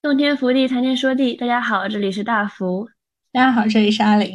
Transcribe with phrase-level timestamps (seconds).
[0.00, 1.34] 洞天福地，谈天说地。
[1.34, 2.88] 大家好，这里是大福。
[3.32, 4.30] 大家好，这里是阿玲。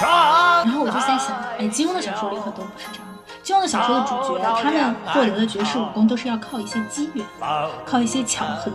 [0.00, 3.18] 然后我就在想，哎，金庸的小说里可都不是这样的。
[3.42, 7.26] 金庸的小说的主角，他们获得的绝世武功都是要靠一些机缘，
[7.84, 8.70] 靠一些巧合。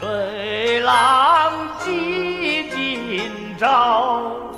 [0.00, 4.49] 水浪几今朝。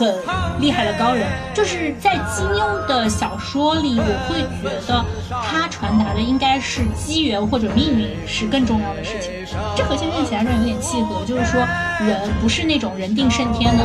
[0.00, 0.18] 很
[0.60, 9.30] 厉害的高人，就是在金庸的小说里，我会觉得他传达的应该是机缘或者命运是更重要的事情。
[9.76, 11.60] 这和现在起来说有点契合，就是说
[12.00, 13.84] 人不是那种人定胜天的。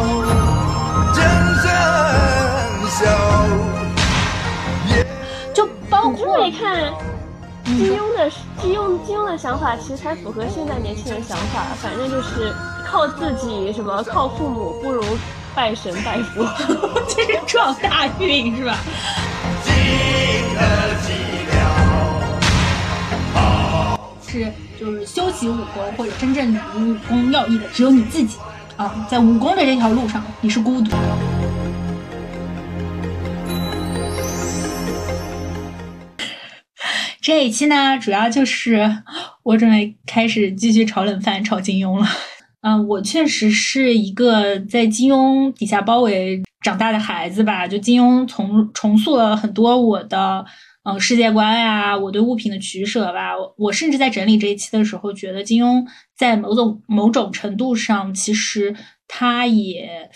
[5.54, 6.94] 就包括你看
[7.66, 11.62] 金庸的金庸金庸的想法，其实才符合现在年轻人想法。
[11.82, 12.56] 反正就是
[12.88, 15.04] 靠自己，什么靠父母，不如。
[15.56, 16.46] 拜神拜佛，
[17.08, 18.78] 这是撞大运是吧？
[24.28, 28.38] 是就是修习武功或者真正领悟武功要义的，只有你自己
[28.76, 29.08] 啊！
[29.10, 30.92] 在武功的这条路上，你是孤独。
[37.22, 38.98] 这一期呢，主要就是
[39.44, 42.06] 我准备开始继续炒冷饭，炒金庸了。
[42.66, 47.68] 嗯，我确实是一个在金庸底下包围长大的孩子吧。
[47.68, 50.44] 就金庸重重塑了很多我的
[50.84, 53.34] 嗯世界观呀，我对物品的取舍吧。
[53.56, 55.86] 我甚至在整理这一期的时候，觉得金庸
[56.18, 58.76] 在某种某种程度上，其实
[59.08, 60.10] 他也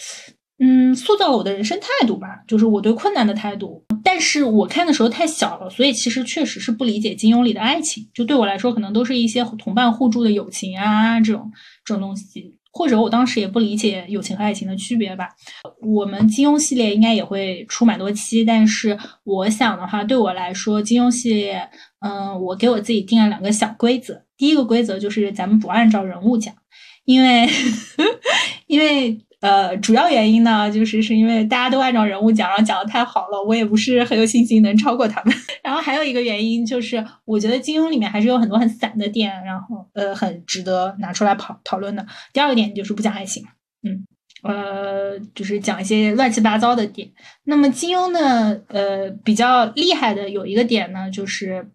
[0.58, 3.84] 嗯塑造了我的人生态度吧，就是我对困难的态度。
[4.04, 8.10] 但是我看的时候太小了，所以其实确实是不理解金庸里的爱情。
[8.12, 11.52] 就对我来说，可能都是一些同伴互助的友情啊这种。
[11.90, 15.30] 这种东西，或者我当时也不理解友情和爱情的区别吧。
[15.82, 21.68] 我们金庸系列应该也会出蛮多期，但是我想的话，对我来说，金庸系列，
[22.00, 24.22] 嗯，我给我自己定了两个小规则。
[24.38, 26.54] 第一个规则就是咱们不按照人物讲，
[27.06, 27.50] 因为，
[28.68, 29.20] 因为。
[29.42, 35.34] 呃，主要原因呢，就是是因为大家都按照人物讲，然后讲的太好了，我也不是很有信心能超过他们。
[35.64, 42.06] 然后还有一个原因就是，我觉得金庸里面还是有很多很散的点，然后呃，很值得拿出来讨讨论的。
[42.34, 43.46] 第二个点就是不讲爱情，
[43.84, 44.06] 嗯，
[44.44, 47.10] 呃，就是讲一些乱七八糟的点。
[47.46, 51.66] 那么金庸呢，呃，比较厉害的有一个点呢，就是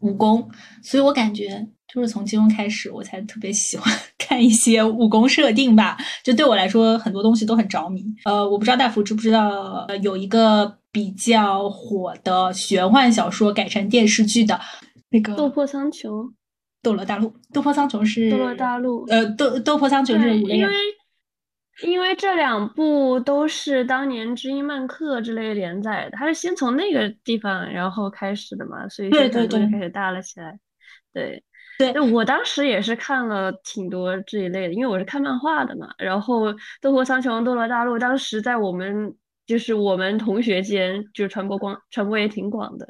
[0.00, 0.48] 武功，
[0.82, 1.66] 所以我感觉。
[1.94, 5.96] 就是从金庸开始，我才特别喜欢 看一些武功设定吧。
[6.24, 8.04] 就对我来说，很多东西都很着迷。
[8.24, 14.60] 呃，我不知道大福知不知道，有一个比较火的玄幻小说改成电视剧的，
[15.10, 16.08] 那个《斗破苍穹》
[16.82, 20.72] 《斗罗大陆》《斗破苍穹》是《斗罗大陆》呃，《斗斗破苍穹》是因为
[21.84, 30.58] 因为这两部都是当年知音漫客之类连载的，它是先从那个地方然后开始的嘛，所以对对对开始大了起来，
[31.12, 31.44] 对。
[31.76, 35.88] 对，我当时也是看了挺多这一类的，因为我是看漫画的嘛。
[35.98, 39.12] 然后《斗破苍穹》《斗罗大陆》当时在我们
[39.46, 42.86] 就是我们同学间就传播光传播也挺广的。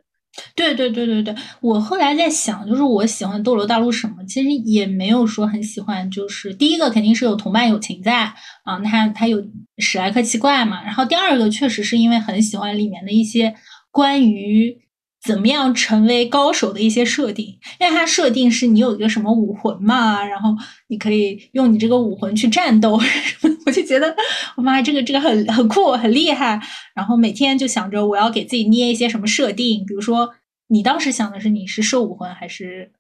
[0.55, 6.11] 对对对对对，我后来在想，就是我喜欢《斗罗大陆》什么，其实也没有说很喜欢。
[6.11, 8.25] 就是第一个肯定是有同伴友情在
[8.65, 9.43] 啊，它它有
[9.79, 10.85] 史莱克七怪嘛。
[10.85, 13.55] 然后第二个确实是因为很喜欢里面的一些
[13.91, 14.84] 关于。
[15.25, 17.47] 怎么样成为高手的一些设定？
[17.81, 20.51] 因为它设定是你有一个什么武魂嘛，然后
[20.89, 23.01] 你可以用你这个武魂去战斗，
[23.65, 24.15] 我就觉得
[24.57, 26.61] 我妈这个这个很很酷很厉害。
[26.95, 30.31] 然后每天就想着我要给自己捏一些什么设定，比如说
[30.69, 32.93] 你当时想的是你是兽武魂还是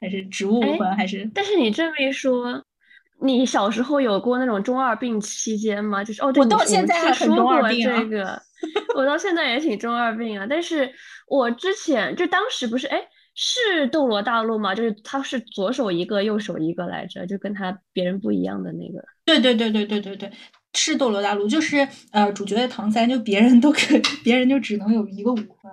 [0.00, 1.28] 还是植物武魂还是？
[1.34, 2.62] 但是你这么一说，
[3.22, 6.02] 你小时候有过那种中二病期间吗？
[6.04, 8.42] 就是哦，我到现在还很中二病这个，
[8.96, 10.90] 我到现在也挺中二病啊，但是。
[11.28, 13.00] 我之前就当时不是哎
[13.34, 14.74] 是斗罗大陆吗？
[14.74, 19.02] 就是他是左手一个右手一个来着，就跟他别人不一样的那个。
[19.24, 20.30] 对对对对对对对，
[20.74, 23.78] 是斗罗大陆，就是呃主角的唐三，就别人都可，
[24.22, 25.72] 别人就只能有一个武魂。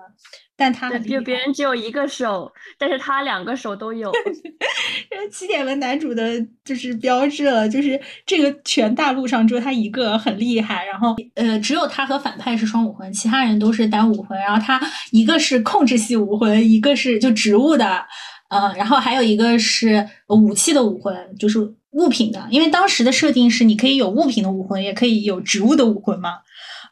[0.60, 4.12] 但他就别人只有一个手，但是他两个手都有。
[5.10, 14.38] 因为起点文男主的就是标志了，就是这个全大陆上只有他一个很厉害，然后呃只有他和反派是双武魂，其他人都是单武魂。
[14.38, 14.80] 然后他
[15.12, 18.06] 一个是控制系武魂，一个是就植物的，
[18.50, 21.60] 呃，然后还有一个是武器的武魂，就是
[21.92, 22.46] 物品的。
[22.52, 26.40] 因为当时的设定是你可以有物品的武魂，也可以有植物的武魂嘛。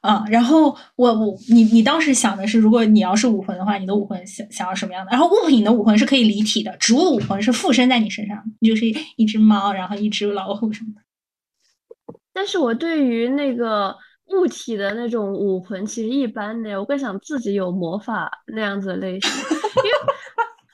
[0.07, 5.11] 嗯，然后我我你你当时想的是，如果你要是武魂的话，你的武魂想想要什么样的？
[5.11, 8.85] 然后物品的武魂是可以离体的，植物武魂是附身在你身上，你就是
[9.17, 11.01] 一只猫，然后一只老虎什么的。
[12.31, 13.93] 但是我对于那个
[14.27, 19.91] 物体的那种武魂其实一般的，我更想自己有魔法那样子的类型，因为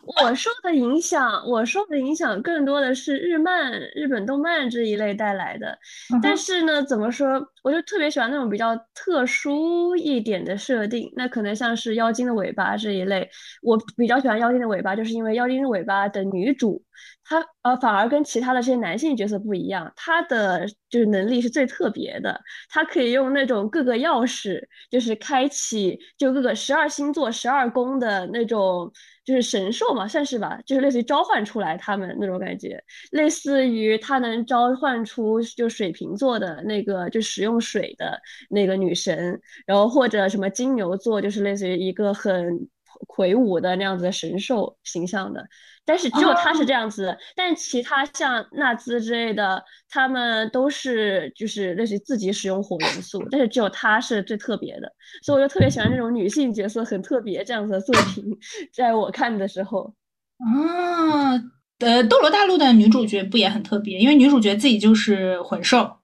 [0.05, 5.77] 我受的影响，我受的影响更多的是日漫、日本动漫这一类带来的。
[6.21, 11.11] 但是呢，怎么说，我就特别喜欢那种比较特殊一点的设定。
[11.15, 13.29] 那可能像是妖精的尾巴这一类，
[13.61, 16.83] 我比较喜欢妖精的尾巴，就是因为妖精的尾巴的女主。
[17.23, 22.39] 他呃，反而跟其他的这些男性角色不一样，他的就是能力是最特别的，
[22.69, 24.61] 他可以用那种各个钥匙，
[24.91, 28.91] 就是开启就各个十二星座、十二宫的那种，
[29.23, 42.67] 就是神兽嘛，算是吧，就是类似于召唤出来他们那种感觉，类似于他能召唤出就水瓶座的那个就使用水的那个女神，然后或者什么金牛座，就是类似于一个很
[43.07, 45.47] 魁梧的那样子的神兽形象的。
[45.85, 54.89] 但是只有他是这样子，但其他像纳兹之类的，他们都是就是类似于自己使用火元素，但是只有他是最特别的，
[55.24, 58.24] 所以我就特别喜欢这种女性角色很特别这样子的作品，
[58.74, 59.94] 在我看的时候。
[60.39, 61.33] 啊，
[61.80, 64.00] 呃，斗罗大陆的女主角不也很特别？
[64.00, 65.97] 因为女主角自己就是魂兽，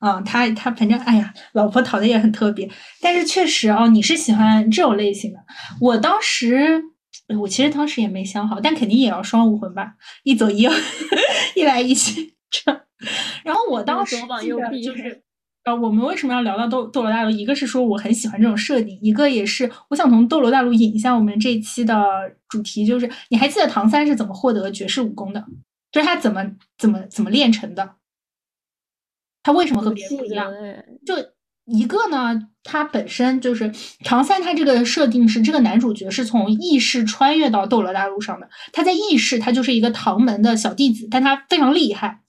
[0.00, 2.68] 啊，她她反正哎呀，老婆讨的也很特别。
[3.02, 5.38] 但是确实哦，你是喜欢这种类型的，
[5.80, 6.82] 我当时。
[7.40, 10.70] 我其实当时也没想好，但肯定也要双武魂吧，一左一右，
[11.56, 12.86] 一来一去这。
[13.42, 15.22] 然后我当时记得就是，
[15.64, 17.30] 呃，我们为什么要聊到斗斗罗大陆？
[17.30, 22.04] 一个是说我很喜欢这种设定，一个也是我想从斗罗大陆引一下我们这一期的
[22.48, 25.44] 主题，就是你还记得唐三是怎么获得绝世武功的？
[25.90, 27.96] 就是他怎么怎么怎么练成的？
[29.42, 30.52] 他为什么和别人不一样？
[31.04, 31.14] 就。
[31.66, 33.72] 一个呢，他本身就是
[34.04, 38.48] 唐三，他这个设定是这个男主角是从异世穿越到斗罗大陆上的。
[38.72, 42.20] 他在异世，他就是一个唐门的小弟子，但他非常厉害，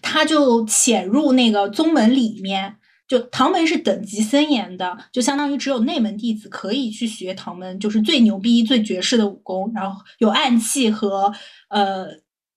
[0.00, 2.76] 他就潜入那个宗门里面。
[3.08, 11.32] 就唐门是等级森严的，就相当于只有内门弟子可以去学唐门，就是最牛逼、最绝世的武功，然后有暗器和
[11.68, 12.06] 呃。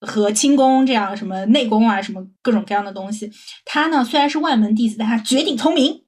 [0.02, 3.32] 和轻功这样什么内功啊，什么各种各样的东西，
[3.66, 6.04] 他呢虽然是外门弟子，但他绝顶聪明。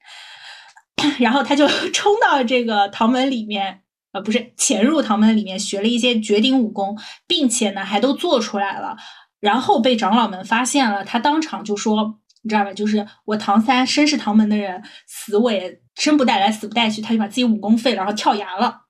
[1.18, 6.96] 然后他就 冲到这个唐门里面，呃，不是潜入唐门里面学了一些绝顶武功，
[7.26, 8.96] 并且呢还都做出来了。
[9.40, 12.72] 然后被长老们发现了，他当场就说：“你知道吧？
[12.72, 18.82] 就是我唐三身是唐门的人，死我也生不带来，死不带去。”他就把自己武功废了，然后跳崖了。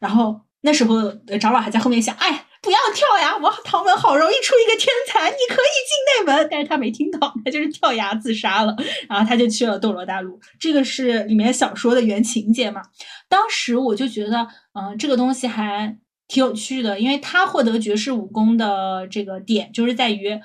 [0.00, 3.38] 然后那时候长老还在后面想：“哎。”不要跳崖！
[3.38, 6.48] 我唐门好容易出一个天才，你可以进内门。
[6.50, 8.76] 但是他没听到，他就是跳崖自杀了。
[9.08, 10.38] 然后他就去了斗罗大陆。
[10.58, 12.82] 这个是里面小说的原情节嘛？
[13.28, 15.96] 当时我就觉得，嗯，这个东西还
[16.28, 20.38] 挺有趣的，因为他获得绝世武功的这个点，就是在于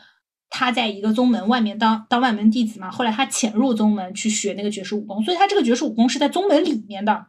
[0.49, 2.89] 他在一个宗门外面当当外门弟子嘛。
[2.89, 7.25] 后来他潜入宗门去学那个绝世武功，所以他这个绝世武功是在宗门里面的。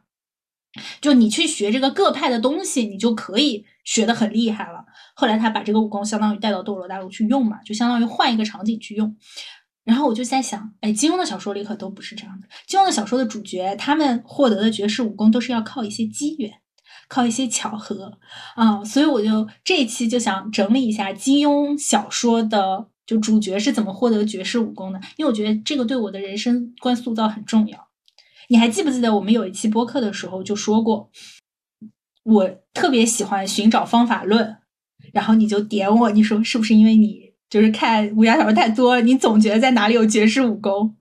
[1.01, 4.85] 就你去学这个各派的东西，你就可以学的很厉害了。
[5.15, 9.15] 后来他把这个武功相当于带到斗罗大陆去用嘛，就相当于换一个场景去用。
[9.83, 12.47] 然后我就在想，哎，金庸的小说里可都不是这样的。
[12.65, 16.51] 金庸的小说的主角，他们获得的绝世武功都是要靠一些机缘，
[17.07, 18.19] 靠一些巧合
[18.55, 18.83] 啊。
[18.83, 27.86] 所以我就这一期就想整理一下金庸小说的就主角是怎么获得绝世武功的，因为我觉得这个对我的人生观塑造很重要。
[28.49, 31.09] 你还记不记得我们有一期播客的时候就说过，
[32.23, 34.57] 我特别喜欢寻找方法论，
[35.13, 40.96] 然后你就点我，你说是不是因为你就是看武侠小说太多了，你总觉得在哪里有绝世武功？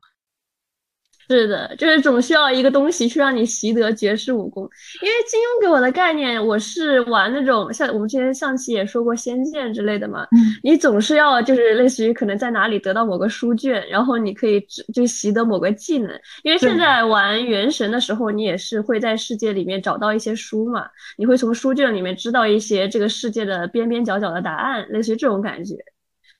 [1.29, 4.63] 是的，就是总需要一个东西去让你习得绝世武功。
[5.03, 10.23] 因为金庸给我的概念，我是玩那种像我们之前上期也说过《仙剑》之类的嘛。
[10.31, 10.39] 嗯。
[10.63, 14.65] 你总是要就是类似于可能在哪里得到某个书卷，然后你可以
[14.95, 16.11] 就习得某个技能。
[16.45, 25.75] 因为现在玩《原神》的时候，你也是会在世界里面找到一些书嘛，你会从书卷里面知道一些这个世界的边边角角的答案，类似于这种感觉。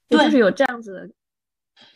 [0.09, 0.25] 对。
[0.25, 1.11] 就是有这样子的。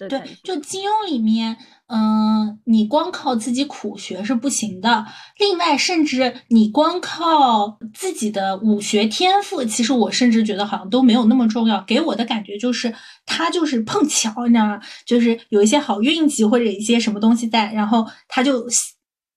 [0.08, 1.56] 对，就金庸里面，
[1.92, 5.04] 嗯，你光靠自己苦学是不行的。
[5.38, 11.82] 另外，甚至你光靠自己的武学天赋，其实我甚至觉得好像都没有那么重要。
[11.82, 12.94] 给我的感觉就是，
[13.26, 14.80] 他就是碰巧，你知道吗？
[15.04, 18.64] 就是有一些好运气或者一些什么东西在，然后他就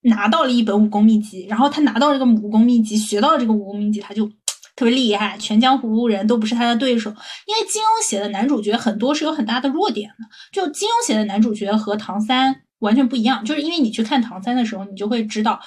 [0.02, 4.30] 拿到了一本武功秘籍，然后他拿到这个武功秘籍，学到了这个武功秘籍，他就。
[4.76, 7.10] 特别厉害，全江湖人都不是他的对手。
[7.10, 13.44] 因为金庸写的男主角很多是有很大的弱点的，就金庸写的男主角和唐三完全不一样。
[13.44, 15.60] 就是因为你去看唐三的时候，你就会知道，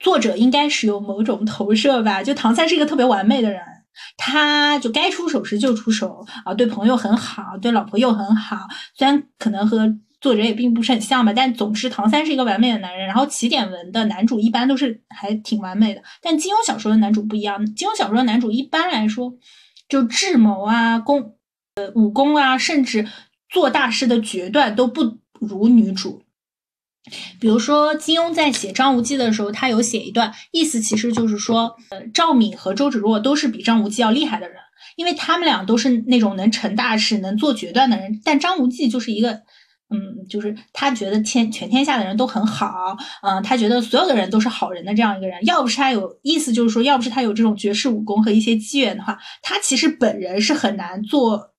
[0.00, 2.22] 作者应该是有某种投射吧。
[2.22, 3.60] 就唐三是一个特别完美的人，
[4.16, 8.68] 他就该出手时就出手啊，对朋友很好，对老婆又很好。
[8.94, 11.32] 虽然可能和作者也并不是很像吧。
[11.32, 13.06] 但总之，唐三是一个完美的男人。
[13.06, 17.64] 然后起点文的男主一般都是还挺完美的，但金庸小说的男主不一样。
[17.74, 19.32] 金庸小说的男主一般来说，
[19.88, 21.36] 就智谋啊、功
[21.76, 23.08] 呃武功啊，甚至
[23.48, 26.22] 做大事的决断都不如女主。
[27.40, 34.58] 比如说，金庸在写张无忌的时候，他有写一段，意思其实就是说，呃，赵敏和周芷若都是比张无忌要厉害的人，
[34.96, 38.20] 因为他们俩都是那种能成大事、能做决断的人。
[38.22, 39.40] 但张无忌就是一个，
[39.90, 45.44] 嗯，就是他觉得天全天下的人都很好，嗯，他觉得所有的人都是好人的这样一个人。
[45.44, 51.54] 要不是他有意思，就是说，要不是他有这种绝世武功和一些机缘的话，他其实本人是很难做。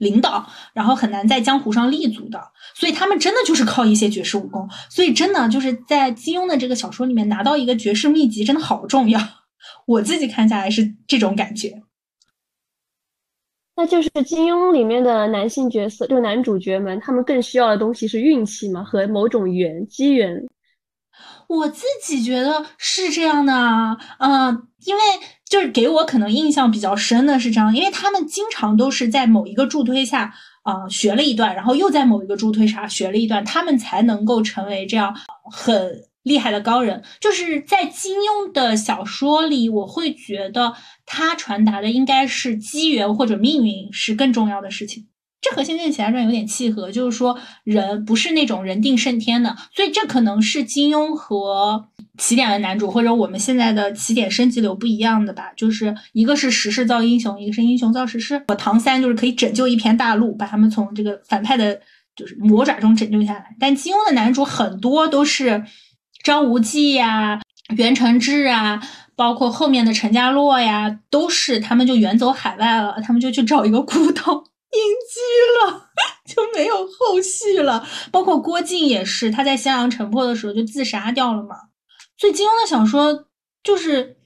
[0.00, 2.40] 领导，然后很难在江湖上立足的，
[2.74, 4.66] 所以他们真的就是靠一些绝世武功。
[4.88, 9.20] 所以真的就是在金庸的这个小说里面拿到一个绝世秘籍，真的好重要。
[9.84, 11.82] 我自己看下来是这种感觉。
[13.80, 20.46] 那就是金庸里面的男性角色，就男主角们，他们更需要的东西是运气嘛，和某种缘机缘。
[21.48, 23.54] 我自己觉得是这样的，
[24.18, 25.02] 嗯，因为。
[25.50, 30.32] 就是给我可能印象比较深的是这样，因为他们经常都是在某一个助推下，
[30.62, 35.12] 啊，学了一段，然后又在某一个助推下学了一段，他们才能够成为这样
[35.50, 35.90] 很
[36.22, 37.02] 厉害的高人。
[37.20, 40.72] 就是在金庸的小说里，我会觉得
[41.12, 45.08] 他传达的应该是机缘或者命运是更重要的事情。
[45.40, 55.50] 这和《仙剑奇侠传》有点契合，就是说人不是那种人定胜天的，所以这可能是金庸和起点的男主或者我们现在的起点升级流不一样的吧。
[55.56, 58.40] 就是一个是时势造英雄，一个是英雄造时势。
[58.46, 61.80] 我唐三就是可以拯救一片大陆，把他们从这个反派的，
[62.14, 63.56] 就是魔爪中拯救下来。
[63.58, 65.64] 但金庸的男主很多都是
[66.22, 67.40] 张无忌呀、
[67.74, 68.80] 袁承志啊，
[69.20, 74.32] 包括后面的陈家洛呀，都是他们就远走海外了，他们就去找一个孤岛。
[74.72, 74.80] 隐
[75.12, 75.20] 居
[75.60, 75.90] 了，
[76.26, 77.86] 就没有后续了。
[78.10, 81.54] 包括郭靖也是，他在襄阳城破的时候就自杀掉了嘛。
[82.16, 83.26] 所以金庸的小说
[83.62, 84.16] 就是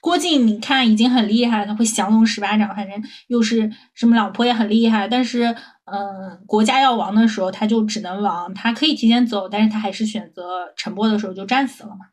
[0.00, 5.08] 郭靖，你看已经很厉害，他会降龙十八掌，反正又是什么老婆也很厉害。
[5.08, 5.52] 但是，
[5.86, 8.54] 嗯，国家要亡的时候，他就只能亡。
[8.54, 12.06] 他可以提前走，但是他还是选择城破的时候就战死了嘛。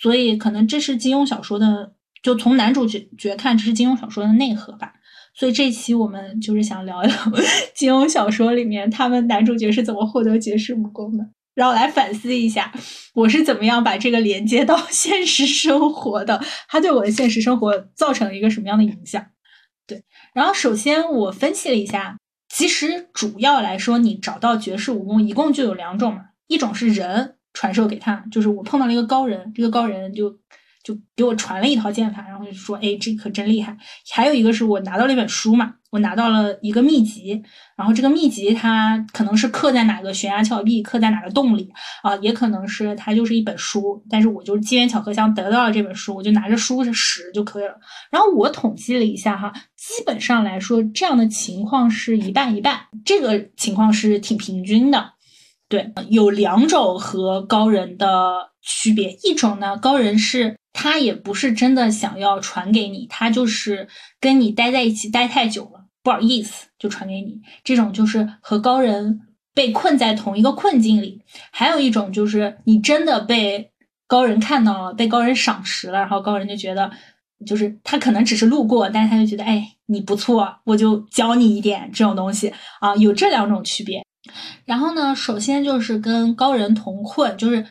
[0.00, 1.92] 所以，可能这是金庸小说的，
[2.22, 4.94] 就从男主角角看，这是金庸小说的内核吧。
[5.34, 7.16] 所以这期我们就是想聊一聊
[7.72, 12.72] 金庸小说里面他们男主角是怎么获得绝世武功的，然后来反思一下
[13.14, 19.24] 我是怎么样把这个连接到 现实生活的，他对我的现实生活造成了一个什么样的影响？
[19.86, 20.02] 对，
[20.34, 22.16] 然后首先我分析了一下，
[22.48, 30.38] 其实主要来说，你找到绝世武功一共就有两种嘛，一种是人传授给他，就是我碰到了一个高人，这个高人就。
[30.82, 33.76] 就给我传了一套剑法，然后就说：“哎，这可真厉害。”
[34.10, 37.42] 还有一个是我拿到了一本书嘛，我拿到了一个秘籍，
[37.76, 41.70] 然后这个秘籍它可能是刻在哪个悬崖峭壁，刻在哪个洞里
[42.02, 47.74] 啊，也可能是它就是一本书，但是我就是机缘巧合想得到了这本书，我就拿着书使就可以了。
[48.10, 55.12] 然后我统计了一下哈，基本上来说这样的情况是一半一半，这个情况是挺平均的。
[55.70, 60.54] 对，有两种和高人的区别，一种呢，高人是。
[60.72, 63.88] 他也不是真的想要传给你，他就是
[64.20, 67.40] 跟你待在一起待太久了，不好意思就传给你。
[67.64, 69.20] 这种就是和高人
[69.52, 71.22] 被困在同一个困境里。
[71.50, 73.72] 还有一种就是你真的被
[74.06, 76.88] 高人看到了，被高人赏识了，然后高人就觉得，
[77.44, 82.94] 就是他可能只是路过，但是他就觉得，哎，你不错，我就教你一点这种东西啊。
[82.94, 84.00] 有这两种区别。
[84.64, 87.66] 然后呢，首先就是跟高人同困，就是。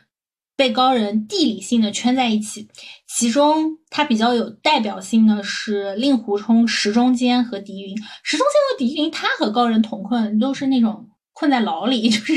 [0.59, 2.67] 被高人地理性的圈在一起，
[3.07, 7.97] 其中它比较有代表性的是令狐冲、石中坚和狄云。
[8.23, 12.33] 石中坚和狄云，他和高人同困，都是那种困在牢里， 就是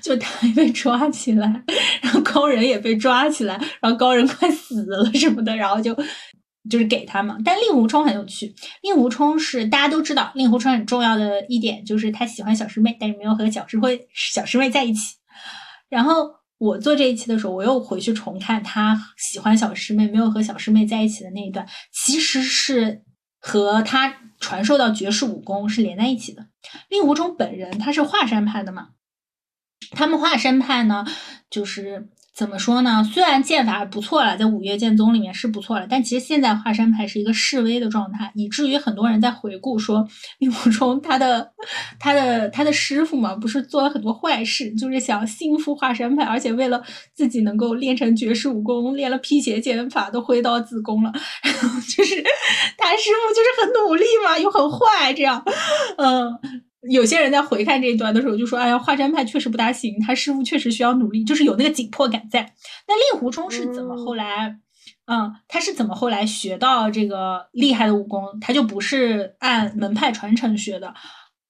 [0.00, 1.64] 就他被抓起来，
[2.00, 5.92] 然后高人也被抓起来，然后高人快死了什么的，然后就
[6.68, 7.38] 就是给他嘛。
[7.44, 15.16] 但令狐冲很有趣，令狐冲是大家都知道，令狐冲很重要的一点就是他喜欢小师妹，但是没有和小师会小师妹在一起，
[15.88, 16.40] 然后。
[16.60, 23.02] 我做这一期的时候，我又回去重看他喜欢小师妹，没有和小师妹在一起的那一段，其实是
[23.38, 26.48] 和他传授到绝世武功是连在一起的。
[26.90, 28.88] 令狐冲本人他是华山派的嘛，
[29.92, 31.06] 他们华山派呢，
[31.48, 32.10] 就是。
[32.32, 33.04] 怎么说呢？
[33.04, 40.08] 虽然剑法不错了，在五岳剑宗里面是不错了，但其实现在华山派是一个示威的状态，以至于很多人在回顾说，
[40.38, 41.52] 令狐冲他的
[41.98, 46.82] 他的他的师傅嘛，不是做了很多坏事，就是想兴复华山派，而且为了
[47.12, 51.12] 自己能够练成绝世武功，练了辟邪剑法，都挥刀自宫了。
[51.42, 52.22] 然后就是
[52.78, 55.44] 他师傅就是很努力嘛，又很坏，这样，
[55.98, 56.69] 嗯。
[56.88, 62.54] 有些人在回看这一段的时候就说：“哎呀，华山派确实不大行，他师傅确实需要努力，就是有那个紧迫感在。”
[62.88, 64.56] 那令狐冲是怎么后来？
[65.06, 68.22] 嗯，他是怎么后来学到这个厉害的武功？
[68.40, 70.94] 他就不是按门派传承学的，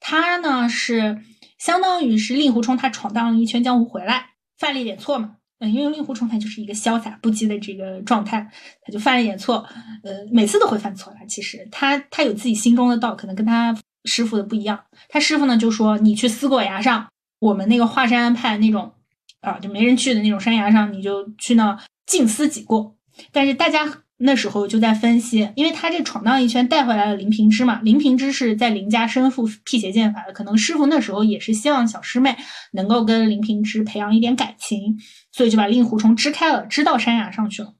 [0.00, 1.18] 他呢是
[1.58, 5.36] 相当于是令狐冲，他闯荡了一圈江湖回来，犯了一点错嘛。
[5.60, 8.50] 嗯，因为令狐冲他就是一个潇洒不羁的这个状态，
[8.82, 9.64] 他就犯了一点错。
[10.02, 11.20] 呃，每次都会犯错啦。
[11.28, 14.80] 其实他他有自己心中的道，可能跟他师傅的不一样。
[15.08, 18.92] 他师傅呢就说：“你去思过崖上，我们那个华山派那种
[19.40, 22.96] 啊，就没人去的那种山崖上，你就去那静思己过。”
[23.32, 32.36] 但是大家那时候就在分析，因为他这闯荡一圈带回来了林平之嘛，林平之是在林家身负辟邪剑法的，可能师傅那时候也是希望小师妹
[32.72, 34.98] 能够跟林平之培养一点感情，
[35.32, 37.74] 所以就把令狐冲支开了，支到山崖上去了。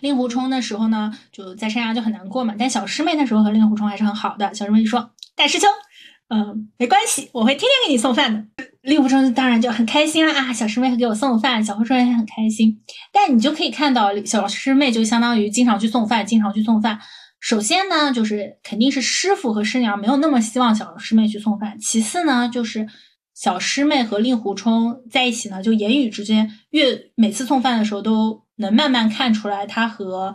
[0.00, 5.68] 令狐冲那时候呢，就在山崖就很难过嘛，但小师妹那时候和令狐冲还是很好的，小师妹就说：“大师兄。”
[6.34, 8.64] 嗯，没关系，我会天天给你送饭的。
[8.80, 12.80] 令狐冲当然就很开心了啊，小师妹给我送饭，小狐冲也很开心。
[13.12, 16.98] 但你就可以看到，小师妹就相当于经常去送饭，经常去送饭。
[17.38, 21.78] 首先呢，就是肯定是师傅和师娘没有那么希望小师妹去送饭。
[21.78, 22.88] 其次呢，就是
[23.34, 30.34] 小师妹和令狐冲在一起呢，就言语之间越每次送饭的时候都能慢慢看出来，他和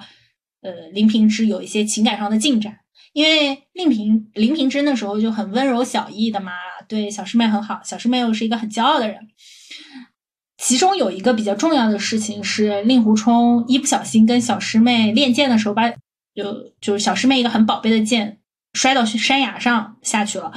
[0.62, 2.78] 呃林平之有一些情感上的进展。
[3.18, 6.52] 因为令平林平之那时候就很温柔小意的嘛，
[6.88, 9.18] 对小师妹很好，小师妹又是一个很骄傲的人。
[10.60, 15.90] 其中有一个比较重要的事情是，令狐冲一不小心跟小师妹练剑的时候，把
[16.36, 18.38] 就就是小师妹一个很宝贝的剑
[18.74, 20.54] 摔到山崖上下去了。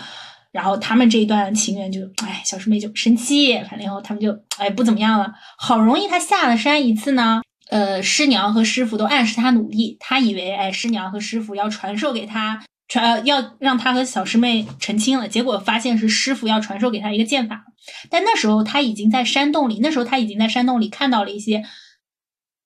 [0.53, 5.33] 然后他们这一段情缘就，哎，小师妹就生气，反正以后他们就哎不怎么样了。
[5.57, 7.41] 好容易他下了山一次呢。
[7.71, 15.29] 呃，师娘和师傅都暗示他努力，他以为哎，师娘和师傅要传授给他传，要让他和小师妹成亲了。
[15.29, 17.65] 结果发现是师傅要传授给他一个剑法，
[18.11, 21.63] 但那时候他已经在山洞里，那时候他已经在山洞里看到了一些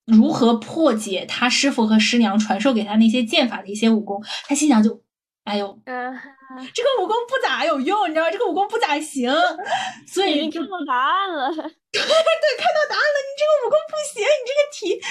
[0.07, 4.25] 如何破解他师傅和师娘传授给他那些剑法的一些武功。
[4.47, 5.03] 他心想就，
[5.45, 5.79] 哎呦，
[6.75, 8.31] 这个武功不咋有用，你知道吗？
[8.31, 9.33] 这个武功不咋行，
[10.07, 11.51] 所以看到答案了。
[11.55, 13.17] 对对，看到答案了。
[13.25, 15.03] 你这个武功不行，你这个题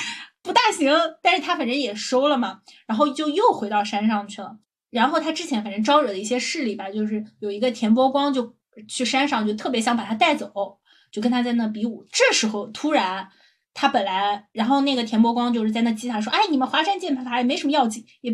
[0.41, 0.93] 不大行。
[1.21, 4.57] 但是他反正也收了嘛，然后就又回到山上去了。
[4.89, 8.55] 然后他之前反正招惹的一些势力吧，就是有一个田伯光就
[8.87, 10.79] 去山上，就特别想把他带走，
[11.11, 12.05] 就跟他在那比武。
[12.11, 13.27] 这时候突然
[13.73, 18.31] 他本来，然后那个田伯光就是在那激他说：“哎，你们华山剑法也没什么要紧，也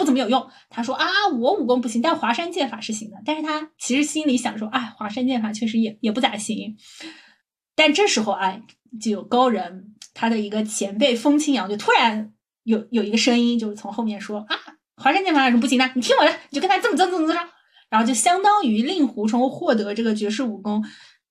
[0.00, 1.06] 不怎么有用。”他说：“啊，
[1.38, 6.76] 我武功不行，但华山剑法是行的。”但是他其实心里想说：“哎，华山剑法确实也也不咋行。”
[7.76, 8.60] 但这时候，啊，
[9.00, 12.32] 就有高人，他的一个前辈风清扬就突然
[12.64, 14.56] 有有一个声音，就是从后面说啊，
[14.96, 15.90] 华山剑法有什么不行的？
[15.94, 17.38] 你听我的，你就跟他这么这么这么着，
[17.88, 20.84] 然后就相当于令狐冲获得这个绝世武功，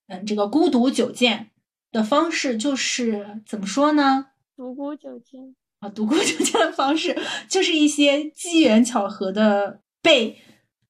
[0.07, 1.51] 嗯，这个孤独九剑
[1.91, 4.27] 的方式就是怎么说呢？
[4.55, 10.37] 独孤九剑啊，独孤九剑的方式就是一些机缘巧合的被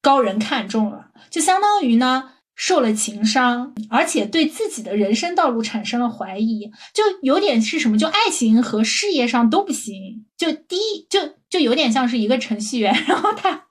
[0.01, 2.31] 高人看中了，就相当于呢。
[2.61, 7.97] 受了情伤，而且对自己的人生道路产生了怀疑，就有点是什么？
[7.97, 10.25] 就爱情和事业上都不行。
[10.37, 13.67] 就第一，就就有点像是一个程序员， 然后他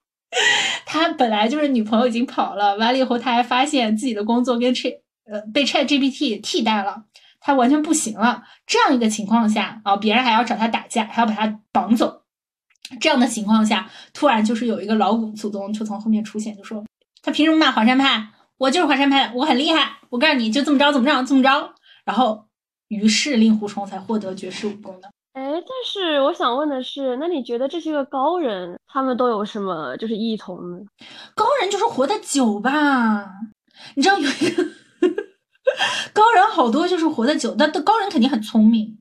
[0.86, 4.94] 他本来就是女朋友已经跑了，完了以后他还发现自己的工作跟 Chat
[5.30, 7.04] 呃被 Chat GPT 替代了，
[7.40, 8.42] 他完全不行了。
[8.66, 12.22] 这样一个情况下啊，别人还要找他打架，还要把他绑走。
[13.00, 16.84] 这样的情况下，突然就是有一个老古祖宗就从后面出现，就说
[17.22, 18.28] 他凭什么骂华山派？
[18.56, 19.98] 我就是华山派的，我很厉害。
[20.10, 21.74] 我告诉你就这么着，怎么着，怎么着。
[22.04, 22.46] 然后，
[22.88, 25.08] 于是令狐冲才获得绝世武功的。
[25.34, 30.78] 哎，但是我想问的是，那你觉得这些个高人，他们都有什么就是异同呢？
[31.36, 33.30] 高人就是活得久吧？
[33.94, 34.64] 你知道有一个
[36.12, 37.54] 高人，好多就是活得久。
[37.58, 38.98] 那高人肯定很聪明。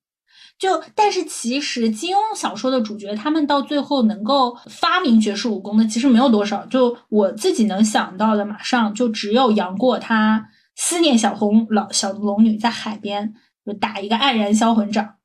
[0.60, 6.65] 就但是其实金庸小说的主角，他们到最后能够发明绝世武功的，其实没有多少。
[6.65, 15.15] 就我自己能想到的，马上就只有杨过，他思念小红老小龙女，在海边就打一个黯然销魂掌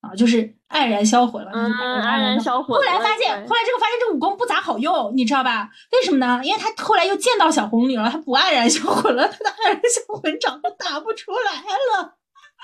[0.00, 1.50] 啊，就是黯然销魂了。
[1.52, 2.76] 嗯，黯然销魂。
[2.76, 5.68] 后来发现，后来这个发现这武功不咋好用，你知道吧？
[5.92, 6.40] 为什么呢？
[6.42, 11.52] 因为他后来又见到小红女了，他不黯然销魂了，他的黯然销魂掌都打不出来
[12.00, 12.14] 了。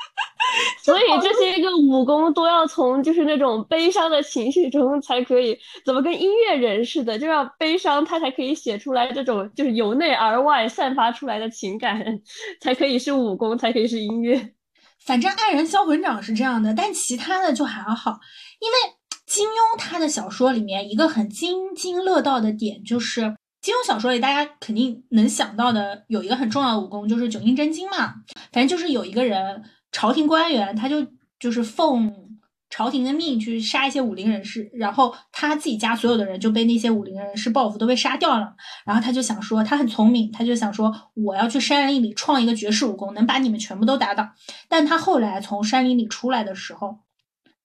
[0.82, 12.20] 所以这些个武功都要从就是那种悲伤的情绪中才可以，怎么跟音乐人似的，就要悲伤，他才可以写出来这种就是由内而外散发出来的情感，
[12.60, 14.52] 才可以是武功，才可以是音乐。
[15.04, 18.20] 反正黯然销魂掌是这样的，但其他的就还好，
[18.60, 18.76] 因为
[19.26, 28.14] 金庸他的小说里面一个很津津乐道的点就是金庸小说里，大家肯定能想到的有一个很重要的武功，就是九阴真经嘛。
[28.52, 29.62] 反正就是有一个人，
[29.92, 31.06] 朝廷官员，他就
[31.38, 32.21] 就是奉
[32.72, 38.54] 朝廷的命去杀一些武林人士，然后他自己家所有的人就被那些武林人士报复，都被杀掉了。
[38.86, 44.26] 然后他就想说，他很聪明，他就想说，我要去山林里创一个绝世武功，能把你们全部都打倒。
[44.70, 47.01] 但他后来从山林里出来的时候。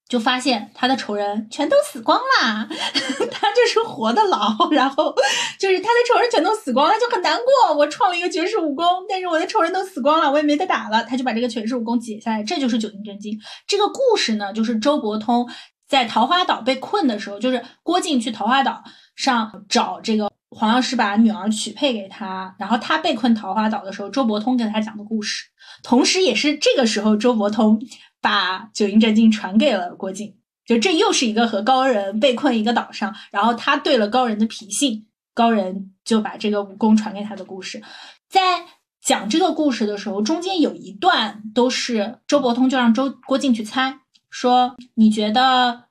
[0.08, 2.66] 就发现他的仇人全都死光了，
[3.30, 5.14] 他就是活的牢，然后
[5.58, 7.76] 就是他的仇人全都死光了，就很难过。
[7.76, 11.04] 我创了一个绝世武功，但是我的仇人都死光了，我也没得打了。
[11.04, 13.38] 他就把这个绝世武功解下来，这就是九阴真经。
[13.66, 15.46] 这个故事呢，就是周伯通
[15.86, 18.82] 在桃花岛被困的时候，就是郭靖去桃花岛
[19.14, 25.44] 上找这个黄药师把女儿许配给他，然后他被困桃花岛的时候，周伯通跟他讲的故事，
[25.82, 27.78] 同时也是这个时候周伯通。
[28.20, 30.34] 把九阴真经传给了郭靖，
[30.66, 37.82] 就这又是一个和高人被困一个岛上，然后他对了高人的脾性，高人就把这个武功传给他的故事。
[38.28, 38.64] 在
[39.00, 44.00] 讲这个故事的时候，中间有一段都是周伯通就让周郭靖去猜，
[44.30, 45.84] 说你觉得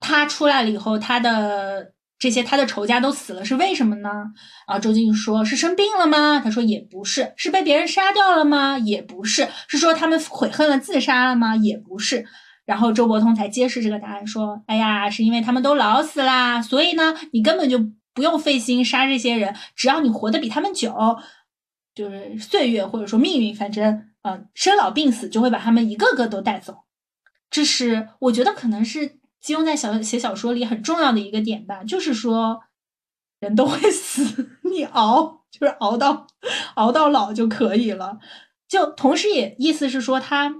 [0.00, 1.92] 他出来了以后，他的。
[2.18, 4.10] 这些他的仇家都死了，是为什么呢？
[4.66, 6.40] 啊，周静说是生病了吗？
[6.40, 8.76] 他说也不是，是被别人杀掉了吗？
[8.76, 11.54] 也不是，是说他们悔恨了自杀了吗？
[11.54, 12.26] 也不是。
[12.64, 17.78] 然后周伯通才揭示这个答案，说：哎呀，是因为他们都老死啦，所以呢，你根本就
[18.12, 20.92] 不用费心杀这些人，只要你活得比他们久，
[21.94, 26.78] 就是岁月或者说命运，反正嗯，生老病死就会把他们一个个都带走。
[27.48, 29.17] 这是我觉得可能是。
[29.40, 32.60] 金庸在小写小说里很重要的一个点吧，就是说
[33.40, 36.26] 人都会 死，你熬就是熬到
[36.74, 38.18] 熬到老就可以了。
[38.66, 40.52] 就同时也意思是说，他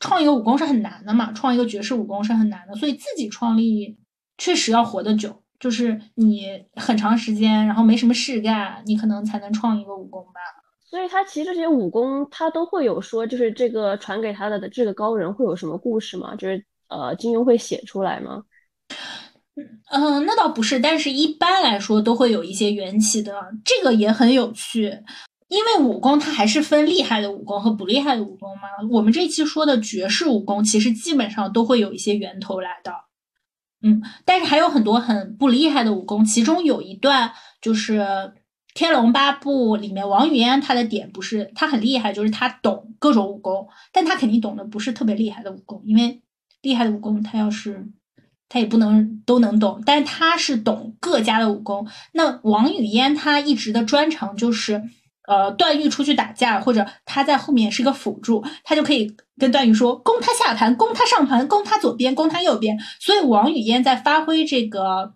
[0.00, 3.96] 创一个武功是很难的嘛，创一个绝世武功是很难的，所以自己创立
[4.38, 10.40] 确实要活得久，就是你很长时间，然后没什么事干，你可能才能创一个武功吧。
[10.84, 16.34] 所以他其实这些武功他都会有说，就是这个传给他的的这个高人会有什么故事吗？
[16.34, 16.64] 就是。
[16.88, 18.44] 呃，金庸会写出来吗？
[19.90, 23.32] 嗯，那倒不是，但是一般来说都会有一些缘起的，
[23.64, 24.92] 这个也很有趣。
[25.48, 28.68] 因为武功它还是分厉害的武功和不厉害的武功嘛。
[28.90, 32.92] 我们这期说的绝世武功，其实基本上都会有一些源头来的。
[33.82, 38.00] 嗯，但是还有很多很不厉害的武功，其中有一段就是
[38.74, 46.20] 《天龙八部》里面王语嫣她的点不是她很厉害，就是她懂各种武功，但她肯定懂的不是特别厉害的武功，因为。
[46.66, 47.86] 厉害的武功，他要是
[48.48, 51.86] 他也不能都能懂，但是他是懂各家的武功。
[52.12, 54.82] 那王语嫣她一直的专长就是，
[55.28, 62.76] 呃，段誉出去打架，或者他在后面是个辅助，他就可以跟段誉说攻他下盘，攻他上盘，攻他左边，攻他右边。
[62.98, 65.14] 所以王语嫣在发挥这个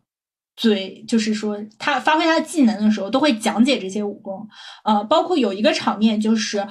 [0.54, 4.48] 嘴，就是说他发挥他的技能的时候，都会讲解这些武功。
[4.84, 6.64] 呃，包括有一个场面就是。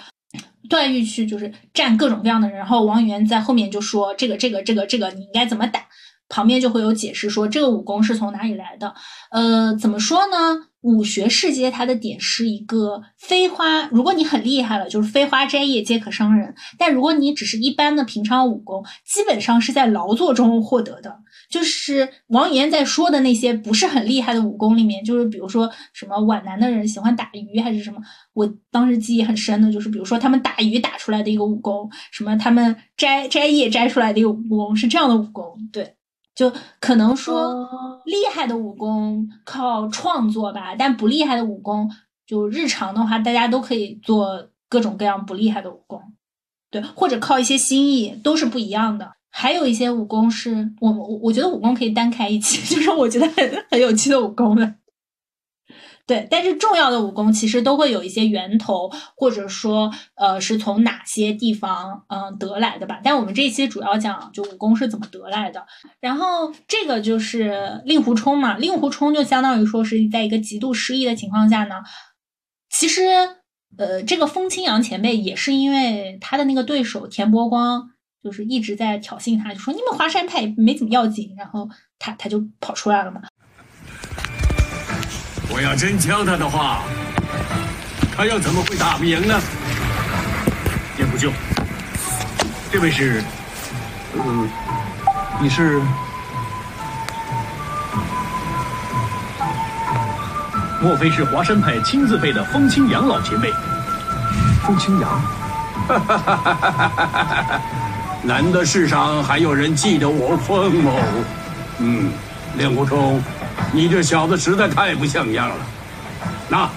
[0.69, 5.81] 段誉去就是战各种各样的人，然后王语嫣在后面就说这个这个这个这个你应该怎么打，
[6.29, 8.93] 旁边就会有解释说这个武功是从哪里来的。
[9.31, 10.67] 呃，怎么说呢？
[10.81, 21.17] 武学世界它的点是一个飞花，如果你很厉害了，就是飞花摘叶皆可伤人；但如果你只是一般的平常武功，基本上是在劳作中获得的。
[21.49, 27.99] 就是王语嫣在说的那些不是很厉害的武功里面，就是比如说什么皖南的人喜欢打鱼还是什么，
[28.33, 35.95] 我当时记忆很深的就是，比如说他们打鱼打出来的一个武功，什么他们摘摘叶摘出来的一个武功是这样的武功，对。
[36.35, 37.67] 就可能说
[38.05, 41.91] 厉害的武功靠创作吧，但不厉害的武功
[42.25, 46.01] 就日常的话，大家都可以做各种各样不厉害的武功，
[46.71, 49.18] 对，或者靠一些心意都是不一样的。
[49.41, 54.75] 还有一些武功是我我我觉得武功可以单开一期， 就是我觉得很 很有趣的武功的。
[56.05, 62.99] 对，但是重要的武功其实都会有一些源头，或者说，呃，是从哪些地方嗯得来的吧？
[63.01, 65.65] 但我们这一期主要讲就武功是怎么得来的。
[66.01, 71.75] 然后这个就是令狐冲嘛，令狐冲就相当于说是在一个极度失意的情况下呢，
[72.69, 73.03] 其实，
[73.77, 77.91] 呃，这个风清扬前辈也是因为他的那个对手田伯光
[78.23, 83.21] 就是一直在挑衅他，就说你们华山派没怎么要紧，然后他他就跑出来了嘛。
[85.51, 86.83] 我要真教他的话，
[88.15, 89.39] 他又怎么会打不赢呢？
[90.97, 91.31] 叶不就，
[92.71, 93.23] 这位是，
[94.15, 94.47] 呃，
[95.41, 95.81] 你是？
[100.81, 103.51] 莫非是华山派亲自辈的风清扬老前辈？
[104.63, 105.21] 风清扬？
[108.23, 110.99] 难得世上还有人记得我风某。
[111.79, 112.11] 嗯，
[112.57, 113.21] 令狐冲。
[113.73, 115.55] 你这小子实在太不像样了！
[116.49, 116.69] 那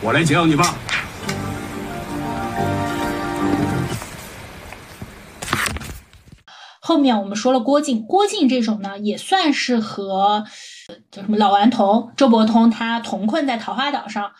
[0.00, 0.74] 我来教你吧。
[6.80, 10.44] 后面我们说了郭靖，郭靖这种呢，也算是和
[11.10, 14.32] 叫什么老顽童周伯通他同困在桃花岛上，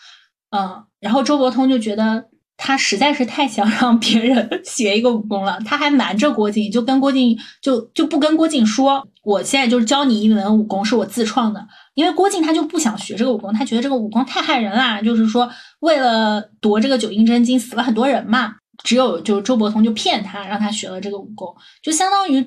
[0.51, 18.55] 嗯，然后周伯通就觉得他实在是太想让别人 学一个武功了，他还瞒着郭靖，就跟郭靖就就不跟郭靖说，我现在就是教你一门武功，是我自创的，因为郭靖他就不想学这个武功，他觉得这个武功太害人啦，就是说为了夺这个九阴真经，死了很多人嘛。
[18.83, 22.45] 只有就周伯通就骗他，让他学了这个武功，就相当于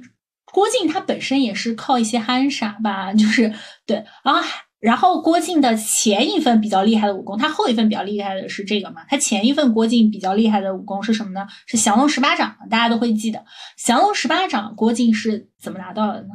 [0.52, 3.52] 郭靖他本身也是靠一些憨傻吧，就是
[3.86, 4.42] 对然后
[4.80, 9.02] 然后郭靖的前一份比较厉害的武功，他后一份比较厉害的是这个嘛？
[9.10, 11.48] 他前一份郭靖比较厉害的武功是什么呢？
[11.66, 13.44] 是降龙十八掌，大家都会记得。
[13.78, 16.30] 降龙十八掌，郭靖是怎么拿到的呢？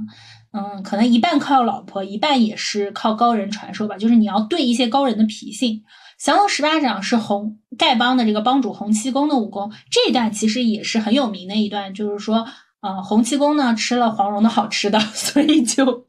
[0.52, 3.96] 嗯，可能一半靠老婆，一半也是靠高人传授吧。
[3.96, 5.82] 就是你要对一些高人的脾性。
[6.18, 12.46] 降龙十八掌是洪丐帮的这个帮主洪七公的武功，这一段其实也是很有名的一段，就是说，
[12.80, 16.04] 呃，洪七公呢吃了黄蓉的好吃的， 所以就，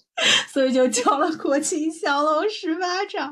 [0.47, 3.31] 所以就教了国庆降龙十八掌。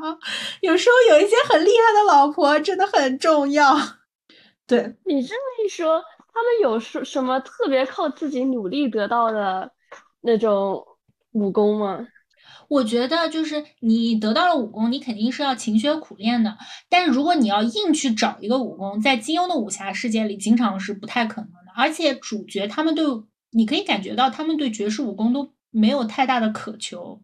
[0.61, 3.75] 有时候有一些很厉害的老婆真的很重要。
[4.67, 6.01] 对你这么一说，
[6.33, 9.71] 他们有什什么特别靠自己努力得到的
[10.21, 10.85] 那种
[11.31, 12.07] 武功吗？
[12.69, 16.57] 我觉得就是你得到了武功，你肯定是要勤学苦练的。
[16.89, 21.71] 但是如果你要硬去找一个武功，在金庸的武侠世界里，经常是不太可能的。
[21.75, 23.05] 而且主角他们对，
[23.49, 27.21] 你可以感觉到他们对绝世武功都没有太大的渴求。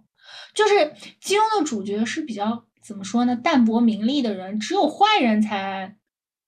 [0.53, 3.35] 就是金庸的主角是比较怎么说呢？
[3.35, 5.95] 淡泊名利的人，只有坏人才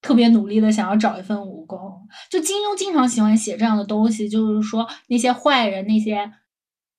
[0.01, 2.07] 特别努力的想要找一份武功。
[2.29, 6.31] 就金庸经常喜欢写这样的东西，就是说那些坏人，那些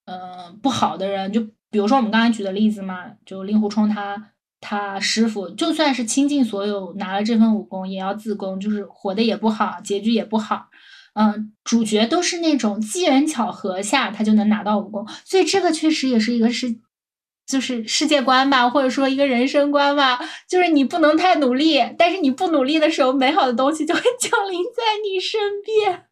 [0.05, 1.47] 嗯不好的人就。
[1.73, 10.69] 比如说我们刚才举的例子嘛，就令狐冲他他师傅就算是倾尽所有拿了这份武功，也要自宫，就是活的也不好，结局也不好。
[11.15, 16.77] 嗯，主角都是那种机缘巧合下他就能拿到武功，所以这个确实也是一个世，
[17.47, 26.05] 就是世界观吧，或者说一个人生观吧，就是你不能太努力，但是你不努力的时候，美好的东西就会 降临在你身边。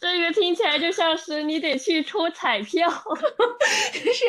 [0.00, 2.86] 这个听起来就像是你得去抽彩票，
[3.92, 4.24] 就是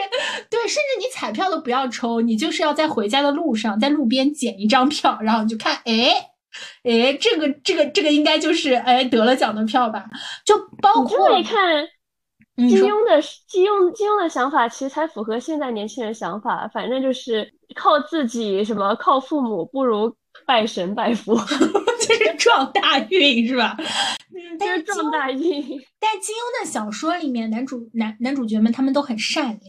[0.50, 6.32] 对，甚至你彩票都不要抽，你就是要在回家的路上，在路边捡一张票，然后你就看，哎，
[6.84, 10.06] 哎，这个这个这个应该就是哎得了奖的票吧？
[10.46, 11.88] 就包括你看，
[12.56, 21.36] 金庸的金庸金庸的想法其实才符合现在年轻人想法，反正就是靠自己，什么靠父母不如拜神拜佛。
[22.00, 23.78] 就是撞大运是吧？
[24.58, 25.62] 但是撞大运。
[26.00, 29.62] 但金庸的小说里面，男主男男主角们他们都很善良。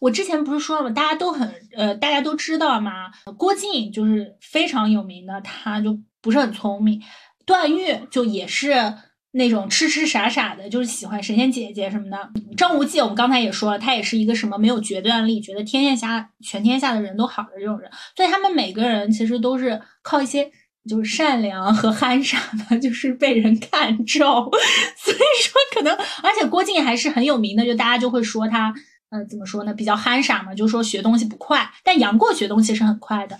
[0.00, 0.90] 我之前不是说了吗？
[0.90, 3.10] 大家都很呃，大家都知道嘛。
[3.38, 7.00] 郭靖就是非常有名的，他就不是很聪明。
[7.44, 8.94] 段誉就也是
[9.32, 12.30] 那种痴痴傻傻的，就是喜欢神仙姐姐什么的。
[12.56, 17.90] 张无忌我们刚才也说了，他也是一个什么没有决断力，觉得天下下全天下的人都好的这种人。
[18.16, 20.50] 所以他们每个人其实都是靠一些。
[20.88, 22.38] 就是善良和憨傻
[22.70, 24.26] 的，就是被人看中，
[24.96, 28.72] 所以说可能，而且郭靖还是很有名的，就大家就会说他，
[29.10, 33.38] 呃，怎么说呢，比较憨傻嘛，就是说学东西不快，但杨过学东西是很快的，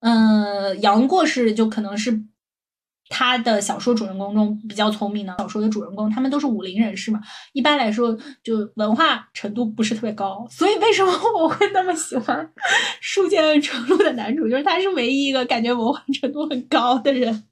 [0.00, 2.24] 嗯，杨过是就可能是。
[3.12, 7.20] 他的小说主人公中比较聪明的小说的主人公，他们都是武林人士嘛，
[7.52, 12.38] 一般来说就文化程度不是特别高，所以为什么 我会那么喜欢
[13.00, 17.48] 《书剑成路》的男主，就是他是唯一一个感觉文化程度很高的人，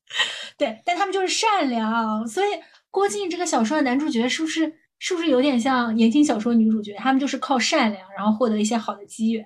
[0.56, 2.46] 对，但他们就是善良，所以
[2.92, 6.94] 郭靖这个小说的男主角是不是是不是有点像言情小说女主角？
[6.98, 9.44] 他们就是靠善良，然后获得一些好的机缘，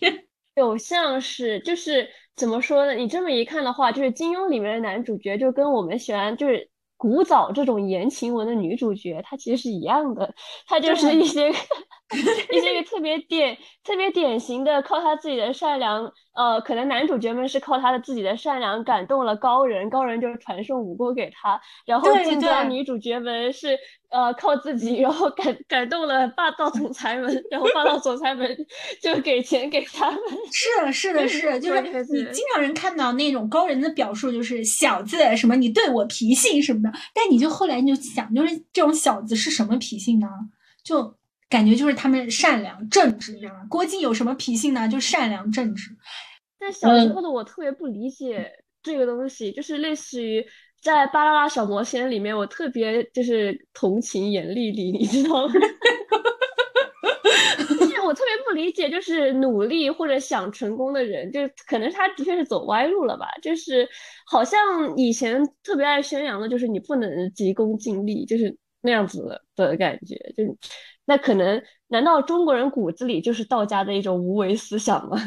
[0.00, 0.27] 就 是
[0.58, 2.08] 有像是就是。
[2.38, 2.94] 怎么说呢？
[2.94, 10.32] 你这么一看的话，就是金庸里面的男主角就跟我们喜欢就是古早这种言情文的女主角，她其实是一样的，
[10.64, 11.50] 她就是一些
[12.52, 16.12] 一些个特别典特别典型的靠她自己的善良。
[16.32, 23.76] 呃，可能男主角们是靠他的自己的善良感动了高人，高人就传授武功给他，然后晋江女主角们是
[24.10, 28.56] 呃靠自己，然后感感动了霸道总裁们，然后霸道总裁们
[29.02, 30.20] 就给钱给他们。
[30.52, 31.80] 是的，是的，是， 就是
[32.12, 40.26] 你经常人看到那种高人的表述，就是小子什么你对我脾性什么的，但你就后来你就想，就是这种小子是什么脾性呢？
[40.82, 41.16] 就
[41.50, 43.60] 感觉就是他们善良正直，你知道吗？
[43.68, 44.88] 郭靖有什么脾性呢？
[44.88, 45.90] 就善良正直。
[46.58, 48.50] 但小时候的我特别不理解
[48.82, 50.44] 这个东西，就是类似于
[50.80, 55.54] 在《巴啦啦小魔仙》里面，我特别就是同情严丽丽，你知道吗？
[58.04, 63.26] 我特别不理解，就是努力或者想成功的人，就可能他的确是走歪路了吧？
[63.42, 63.86] 就是
[64.26, 64.58] 好像
[64.96, 70.14] 以前特别爱宣扬的，就是你不能急功近利，就是那样子的感觉。
[70.34, 70.42] 就
[71.04, 75.18] 那可能，难道中国人骨子里就是道家的一种无为思想吗？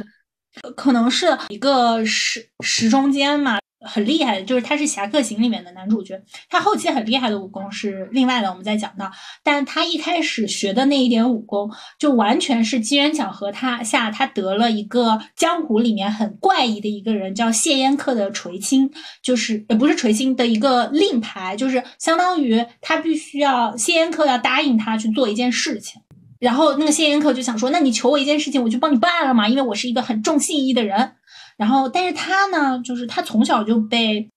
[0.76, 3.60] 可能是一个时时中间嘛。
[3.82, 9.12] 很厉害的，就是他是《侠客行》里面的男主角，他后期很厉害的武功是另外的，我们再讲到。
[9.44, 18.90] 但他一开始学的那一点武功，就完全是机缘巧合，他下他得了一个江湖里面很怪异的一个人，叫谢烟客的垂青，
[19.24, 26.00] 就是呃不是垂青的一个令牌，就是相当于他必须要谢烟客要答应他去做一件事情，
[26.38, 31.14] 然后那个谢烟客就想说，那你求我一件事情，我就帮你办了嘛，因为我是一个很重信义的人。
[31.62, 34.28] 然后，但是他呢，就是他从小就被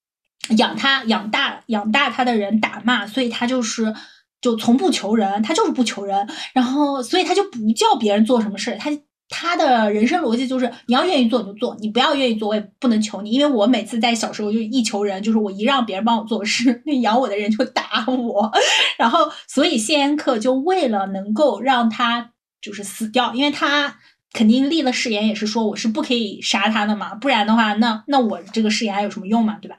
[0.58, 3.94] 养他养大养大他的人打骂，所以他就是
[4.42, 6.28] 就从不求人，他就是不求人。
[6.52, 8.90] 然后，所以他就不叫别人做什么事，他
[9.30, 18.52] 他的人生逻辑就是你要愿意做你就做，你不要愿意做我也不能求你，因为我每次在小时候就一求人，就是我一让别人帮我做事，那养我的人就打我。
[18.98, 23.96] 然后，所以谢恩克就为了能够让他就是死掉，因为他。
[24.34, 29.76] 肯定立了誓言，也是说我是不可以杀他的嘛，不然的话，那那我这个誓言还有什么用嘛，对吧？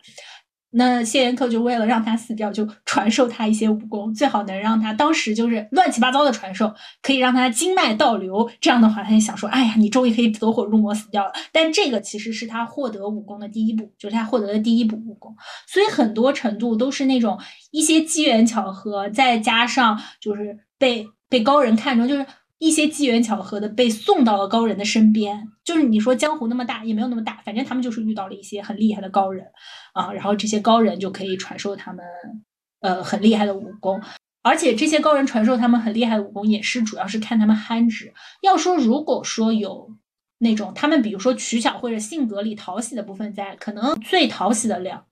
[0.77, 8.49] 那谢延克就为了让他死掉，就传授他一些武功，最好能让他当时就是乱七八糟的传授，可以让他经脉倒流。
[8.59, 11.31] 这样的话，他就想说，哎呀，你终于可以走火入魔死掉了。
[11.53, 15.33] 但这个其实是他获得武功的第一步，就是他获得的第一步武功。
[15.65, 17.39] 所以很多程度都是那种
[17.71, 22.25] 一些机缘巧合，再加上就是被被高人看中，就是。
[22.65, 29.45] 一些机缘巧合的被送到了高人的身边，就是你说江湖那么大也没有那么大，反正他们就是遇到了一些很厉害的高人
[29.93, 32.03] 啊，然后这些高人就可以传授他们
[32.79, 34.01] 呃很厉害的武功，
[34.41, 38.11] 而且这些高人传授他们很厉害的武功也是主要是看他们憨直。
[38.41, 39.91] 要说如果说有
[40.39, 45.05] 那种他们比如说取巧或者性格里讨喜的部分在，可能最讨喜的两。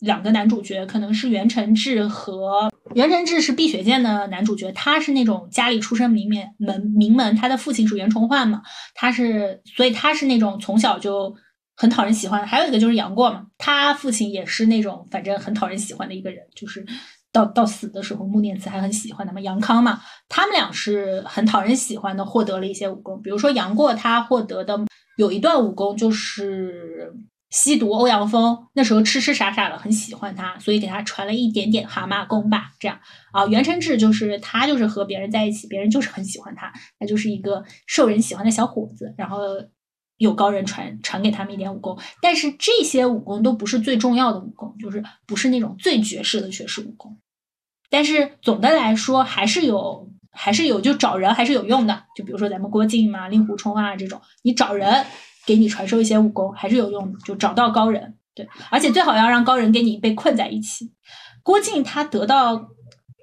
[0.00, 8.62] 两个男主角可能是袁承志和袁承志是碧血剑的男主角，他是那种家里出身名门门名门，他的父亲是袁崇焕嘛，
[8.94, 11.36] 他是所以他是那种从小就
[11.76, 12.46] 很讨人喜欢。
[12.46, 16.86] 还有一个就是杨过嘛，他父亲也是那种反正很讨人喜欢的一个人，就是
[17.30, 19.42] 到到死的时候穆念慈还很喜欢他嘛。
[19.42, 24.80] 杨康嘛，他们俩是很讨人喜欢的，获得了一些武功，比如说杨过他获得的
[25.18, 27.12] 有一段武功就是。
[27.56, 32.72] 吸毒欧阳锋那时候痴痴傻傻的很喜欢他，所以给他传了一点点蛤蟆功吧。
[32.78, 33.00] 这样
[33.32, 39.14] 啊，袁承志就是他就是和别人在一起，别人就是很喜欢他，他就是一个受人喜欢的小伙子。
[39.16, 39.38] 然后
[40.18, 47.16] 有高人传传给他们一点武功，但是这些武功都不是最重要的武功，就是不是那种最绝世的绝世武功。
[47.88, 52.04] 但是总的来说还是有还是有就找人还是有用的。
[52.14, 55.06] 就比如说咱们郭靖嘛、令狐冲啊这种，你找人。
[55.46, 60.90] 给你传授一些武功还是有用的，就找到高人，对，而且最好要让高人给你被困在一起。
[61.42, 62.60] 郭靖他得到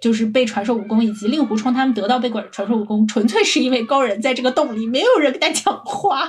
[0.01, 6.21] 就是被传授武功，以及令狐冲他们得到被传传授武功，纯粹是因为高人在这个洞里，没有人跟他讲话，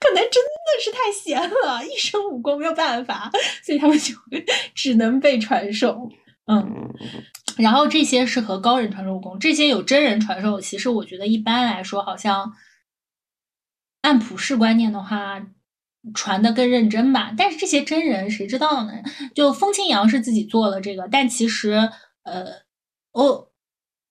[0.00, 3.30] 可能真的是太闲了，一身武功没有办法，
[3.64, 4.12] 所以他们就
[4.74, 6.08] 只能被传授。
[6.46, 6.88] 嗯，
[7.56, 12.52] 然后这些是和高人传授武功，这些有真人传授，其实我觉得一般来说好像。
[14.08, 15.46] 按普世观念的话，
[16.14, 17.34] 传的更认真吧。
[17.36, 18.92] 但是这些真人谁知道呢？
[19.34, 21.90] 就风清扬是自己做了这个，但其实，
[22.22, 22.46] 呃，
[23.12, 23.48] 哦，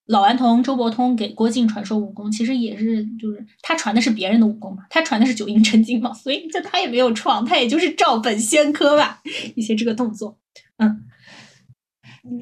[0.06, 9.20] 老顽童周伯通给郭靖传授武功，其实也是就是他传的是别人的武功嘛，他传的是九阴真经嘛，所以这他也没有创，他也就是照本宣科吧
[9.56, 10.38] 一些这个动作。
[10.78, 11.08] 嗯，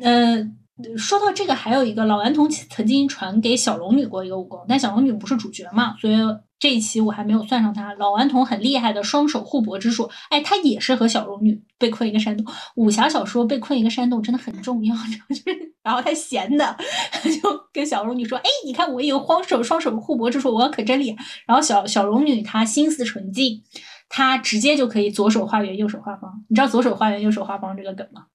[0.02, 6.16] 呃，说到这个，还有一个老顽童曾经传给小龙女过一个武功，但小龙女不是主角嘛，所以。
[6.58, 12.46] 这一期我还没有算上他，老顽童很厉害的双手互搏之术，哎，他也是和小龙女被困一个山洞。
[12.76, 14.96] 武侠小说被困一个山洞真的很重要，
[15.30, 15.44] 就是
[15.84, 16.76] 然后他闲的
[17.42, 21.18] 就跟小龙女说，哎，你看我有双手双手互搏之术，我可真厉害。
[21.46, 23.62] 然后小小龙女她心思纯净，
[24.10, 26.32] 她直接就可以左手画圆，右手画方。
[26.50, 28.26] 你知道左手画圆，右手画方这个梗吗？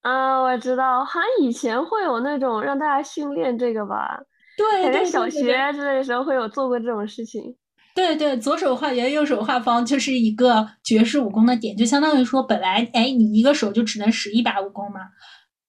[0.00, 4.18] 啊，我知道，好像以前会有那种让大家训练这个吧？
[4.56, 7.54] 对，感觉小学之类的时候会有做过这种事情。
[7.96, 15.00] 对对，左手画圆，右手画方，就是一个绝世武功的点，就相当于说，本来哎，你一个手就只能使一把武功嘛，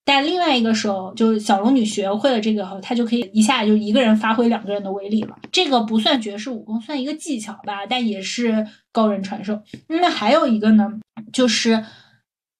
[0.03, 5.37] 但另外一个手，就是小龙女学会了这个后，她就可以一下就一个人发挥两个人的威力了。
[5.53, 9.61] 这个不算绝世武功，算一个技巧吧，但也是高人传授。
[9.87, 10.99] 那还有一个呢，
[11.31, 11.85] 就是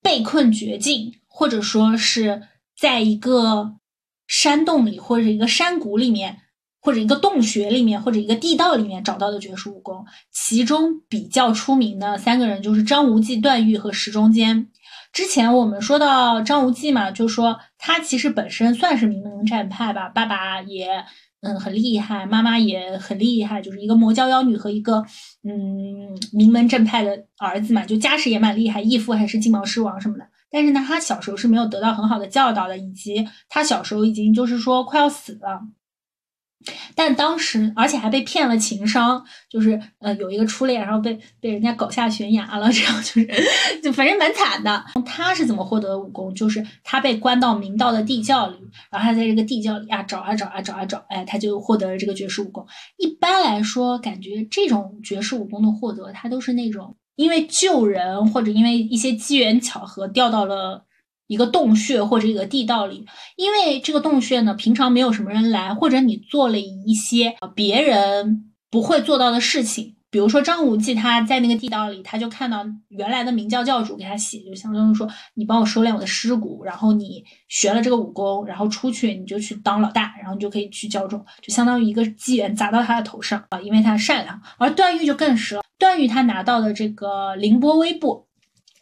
[0.01, 2.41] 被困绝境，或者说是
[2.79, 3.73] 在一个
[4.27, 6.37] 山洞里或者一个山谷里面。
[6.87, 10.05] 或者一个洞穴里面，或者一个地道里面找到的绝世武功。
[10.31, 14.69] 其中比较出名的三个人就是张无忌、段誉和石中坚。
[15.11, 20.87] 之前我们说到张无忌嘛，就说他其实本身算是名门正派吧，爸爸也
[21.41, 25.03] 嗯很厉害，妈妈也很厉害，就是一个魔教妖女和一个
[25.43, 30.25] 嗯名门正派的儿子嘛，就家世也蛮厉害，义父还是金毛狮王什么的。
[30.49, 35.59] 但是呢，他小时候是没有得到很好的教导的，以及他小时候已经就是说快要死了。
[36.95, 43.27] 但当时，而且还被骗了情伤，就是呃有一个初恋，然后被被人家搞下悬崖了，这样就是
[43.81, 44.83] 就反正蛮惨的。
[45.05, 46.33] 他是怎么获得武功？
[46.35, 48.57] 就是他被关到明道的地窖里，
[48.91, 52.65] 然后他在这个地窖里啊找啊找啊找啊找，哎，他就获得了这个绝世武功。
[52.97, 60.86] 一般来说，感觉这种绝世武功的获得，他都是那种因为救人或者因为一些机缘巧合掉到了。
[61.27, 63.05] 一个洞穴或者一个地道里，
[63.35, 84.41] 因为这个洞穴呢，平常没有什么人来，或者你做了一些别人不会做到的事情，比如说张无忌他在那个地道里，他就看到原来的明教教主给他写，就相当于说你帮我收敛我的尸骨，然后你学了这个武功，然后出去你就去当老大，然后你就可以去教众，就相当于一个机缘砸到他的头上啊，因为他善良。
[84.57, 88.26] 而段誉就更是了，段誉他拿到的这个凌波微步。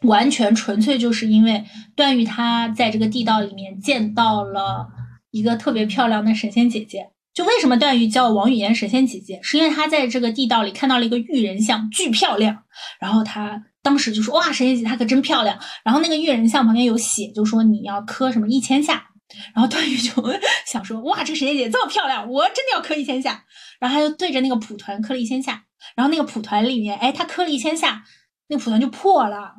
[0.02, 4.86] 完全纯粹就是因为段誉他在这个地道里面见到了
[5.30, 7.10] 一个特别漂亮的神仙姐姐。
[7.34, 12.62] 就为什么段誉叫王语嫣神仙姐姐，是因为他在这个地道里看到了一个玉人像，巨漂亮。
[12.98, 19.08] 然后他当时就说：“哇，神仙姐姐她可真漂亮。”然后那个玉人像旁边有写，就说你要磕什么一千下。
[19.54, 20.10] 然后段誉就
[20.66, 23.44] 想说：“哇，这个神仙姐姐这么漂亮，我真的要磕一千下。”
[23.78, 25.64] 然后他就对着那个蒲团磕了一千下。
[25.94, 28.02] 然后那个蒲团里面，哎，他磕了一千下，
[28.48, 29.52] 那个蒲团就破了。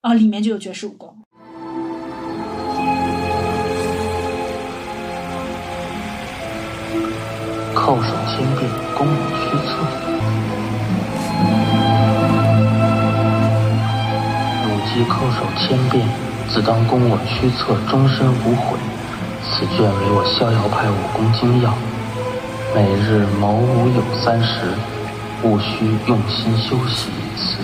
[0.00, 1.12] 啊，里面就有绝世武功。
[7.74, 9.68] 叩首千遍，攻我虚策。
[14.62, 16.06] 汝既叩首千遍，
[16.48, 18.78] 自当攻我虚策，终身无悔。
[19.42, 21.74] 此卷为我逍遥派武功精要，
[22.72, 24.72] 每日谋武有三十，
[25.42, 27.58] 务须用心修习一次，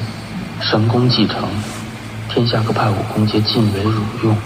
[0.60, 1.48] 神功既成。
[2.34, 4.36] 天下各派武功皆尽为汝用，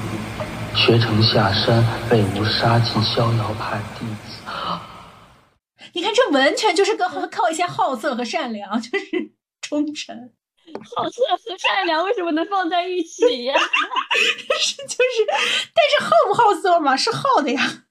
[0.76, 4.42] 学成下山，为吾杀尽逍遥派弟子。
[5.94, 9.32] 你看，这完全就是个靠一些好色和善良，就是
[9.62, 10.14] 忠诚。
[10.94, 13.54] 好色和善良为什么能放在一起呀？
[14.60, 16.94] 是就是，但是好不好色嘛？
[16.94, 17.84] 是好的呀，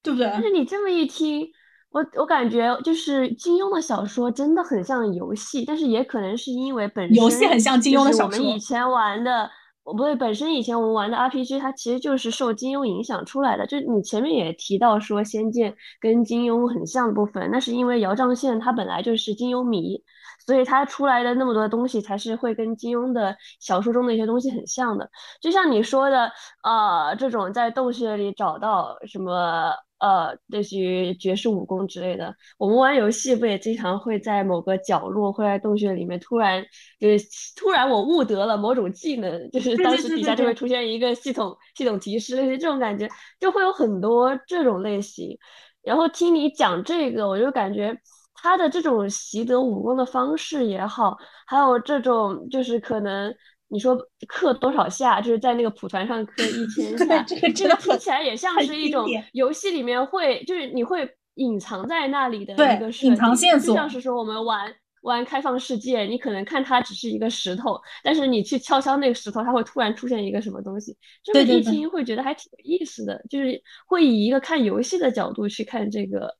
[0.00, 0.30] 对不对？
[0.32, 1.50] 但是你这么一听。
[1.98, 8.38] 我我感觉就是金庸的小说真的很像游戏，但是也可能是因为本身游戏很像金庸的小说。
[8.38, 9.50] 我们以前玩的，
[9.82, 13.66] 不对，本身以前我们玩的 RPG，它其实就是受金庸影响出来的。
[13.66, 20.00] 就你前面也提到说《仙剑》跟金庸很像的部分，那是因为姚仗宪他本来就是金庸迷，
[20.46, 25.10] 所以他出来的那么多东西才是会跟金庸的小说中的一些东西很像的。
[25.40, 26.30] 就像你说的，
[26.62, 29.72] 呃，这种在洞穴里找到什么。
[30.00, 36.64] 呃，类似于绝世武功之类的，我们玩游戏不也经常会在某个角落，会在洞穴里面突然
[37.00, 37.26] 就是
[37.56, 43.08] 突然我悟得了某种技能，就是当时底下就会出现一个系统系统提示，类似这种感觉，
[43.40, 45.36] 就会有很多这种类型。
[45.82, 47.98] 然后听你讲这个，我就感觉
[48.34, 53.34] 他的这种习得武功的方式也好，还有这种就是可能。
[53.70, 53.94] 你说
[54.26, 76.34] 刻多少下，就是在那个蒲团上刻一千 下，这个这个听起来也像是一种游戏里面会，就是你会隐藏在那里的一个隐藏线索，就像是说我们玩玩开放世界，你可能看它只是一个石头，但是你去敲敲那个石头，它会突然出现一个什么东西，这么一听会觉得还挺有意思的，就是会以一个看游戏的角度去看这个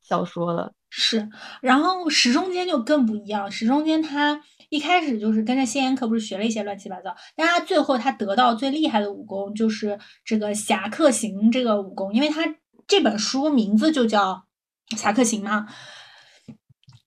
[0.00, 0.72] 小说了。
[0.90, 1.28] 是，
[1.60, 4.42] 然后石中间就更不一样，石中间他。
[4.68, 12.42] 一开始就是跟着谢言客，不是学了一些乱七八糟，但他最后他得到最厉害的武功就是这个侠客行这个武功，因为他
[12.86, 14.44] 这本书名字就叫
[14.96, 15.66] 侠客行嘛。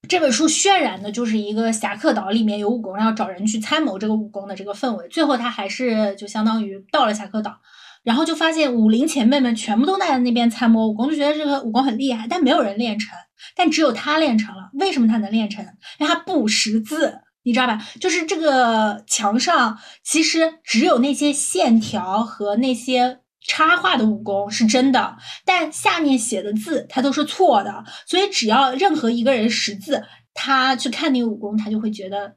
[0.08, 5.08] 这本书渲染的就是一个侠客岛里面有武功，然后找人去参谋这个武功的这个氛围。
[5.08, 7.56] 最后他还是就相当于到了侠客岛，
[8.04, 13.18] 然后就发现武林前辈们全部都在那边参谋武功，就觉得这个武功很厉害，但没有人练成，
[13.56, 14.70] 但只有他练成了。
[14.74, 15.64] 为什么他能练成？
[16.00, 17.22] 因为他不识字。
[17.44, 17.80] 你知道吧？
[18.00, 27.84] 就是这个墙上，其实只有那些线条和那些插画的武功是真的，但下面写的字它都是错的。
[28.06, 32.36] 所以只要任何一个人识字，他去看那个武功，他就会觉得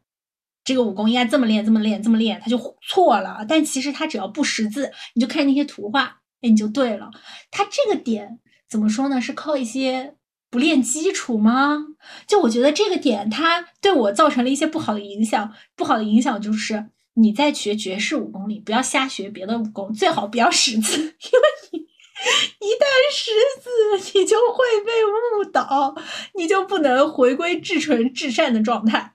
[0.65, 3.45] 这个武功应该这么练，这么练，这么练，他就错了。
[3.47, 6.05] 但其实他只要不识字，你就看那些图画，
[6.41, 7.11] 哎，你就对了。
[7.51, 9.21] 他这个点怎么说呢？
[9.21, 10.15] 是靠一些
[10.55, 11.85] 不练基础吗？
[12.29, 15.53] 就我觉得这个点，它对我造成了一些不好的影响。
[15.75, 21.43] 不好的影响就是你在学绝世武功里，不要瞎学别的武功，最好不要识字， 因为
[21.73, 25.93] 你一旦识字，你就会被误导，
[26.35, 29.15] 你就不能回归至纯至善的状态。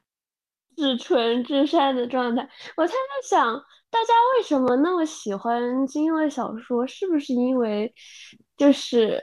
[0.76, 3.56] 至纯至善的状态，我才在想，
[3.90, 6.86] 大家为什么那么喜欢金庸的小说？
[6.86, 7.94] 是不是因为
[8.58, 9.22] 就是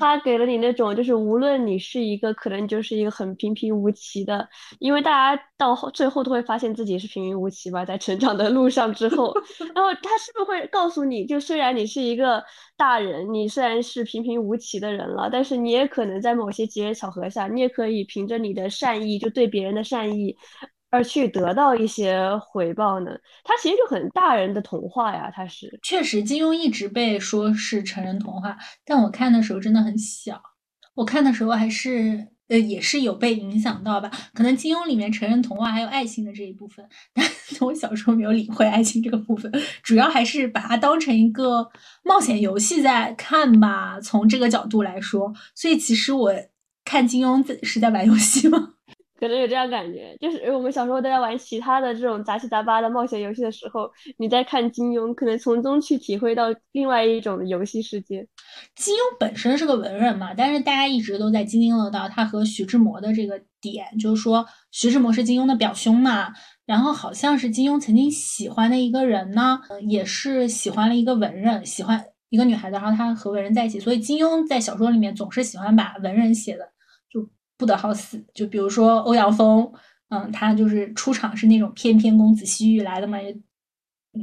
[0.00, 9.32] 他给了你那种，就是无论你是一个可能就是一个很平平无奇的，因为大家到后最后都会发现自己是平平无奇吧，在成长的路上之后，
[9.74, 12.42] 然后他是不是会告诉你，就虽然你是一个
[12.76, 20.36] 大人，你虽然是平平无奇的人了，但是你也可能在某些机缘巧合下，你也可以凭着你的善意，就对别人的善意。
[20.94, 23.10] 而去得到一些回报呢？
[23.42, 30.40] 它其实就很大人的童话呀，它是确实，金庸一直被说是成人童话，但我看的时候真的很小，
[30.94, 34.10] 我看的时候还是呃也是有被影响到吧。
[34.32, 37.26] 可能金庸里面成人童话还有爱情的这一部分，但
[37.60, 39.50] 我小时候没有领会爱情这个部分，
[39.82, 41.68] 主要还是把它当成一个
[42.04, 44.00] 冒险游戏在看吧。
[44.00, 46.32] 从这个角度来说，所以其实我
[46.84, 48.73] 看金庸是在玩游戏吗？
[49.18, 58.26] 可能有这样感觉，就是我们小时候都在玩其他的这种杂七杂八的冒险游戏的时候，你在看金庸，可能从中去体会到另外一种游戏世界。
[58.74, 66.32] 金庸本身是个文人嘛，但是大家一直都在津津乐道他和徐志摩的这个点，就是说徐志摩是金庸的表兄嘛，
[66.66, 76.73] 然后好像是金庸曾经喜欢的一个人呢，也是喜欢了一个文人，喜欢一个女孩子，然后他和文人在一起，所以金庸在小说里面总是喜欢把文人写的。
[77.56, 79.70] 不得好死，就比如说欧阳锋，
[80.08, 83.16] 嗯，他就是出场是那种翩翩公子西域来的嘛，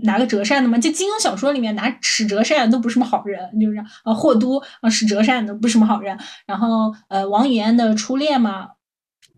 [0.03, 8.69] 拿个折扇的嘛，就金庸小说里面拿使折扇都不是什么好人，就是啊，霍都啊使折扇的不是什么好人，然后呃王语嫣的初恋嘛，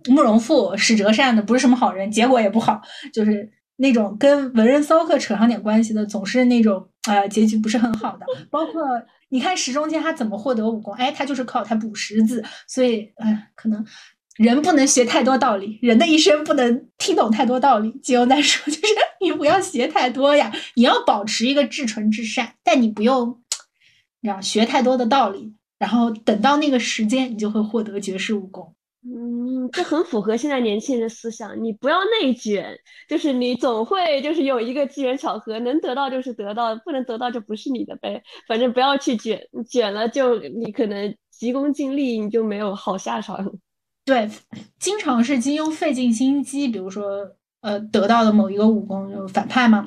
[0.09, 2.81] 慕容复使折扇的不是什么好人，结果也不好，
[3.13, 8.81] 就是那种跟文人骚客扯上点关系的，总是那种呃结局不是很好的，包括。
[9.33, 10.93] 你看石中间他怎么获得武功？
[10.93, 13.83] 哎，他就是靠他补识字，所以，哎，可能
[14.37, 17.89] 人不能学太多道理，人的一生不能听懂太多道理。
[18.03, 23.41] 金庸在说， 就是你不要学太多呀，你要保持一个至纯至善，但你不用，
[24.21, 28.75] 你要学太多的道理，然后等到那个时间，你就会获得绝世武功。
[29.05, 31.61] 嗯，这很符合现在年轻人的思想。
[31.61, 32.73] 你不要内卷，
[33.09, 38.23] 就是你总会就是有一个机缘巧合，能得到就是得到，不能得到就不是你的呗。
[38.47, 43.51] 反正不要去卷，卷了就你可能急功近利，你就没有好下场。
[44.05, 44.29] 对，
[44.79, 49.85] 经常是金庸费尽心机，比如说呃得到的某一个武功就反派嘛。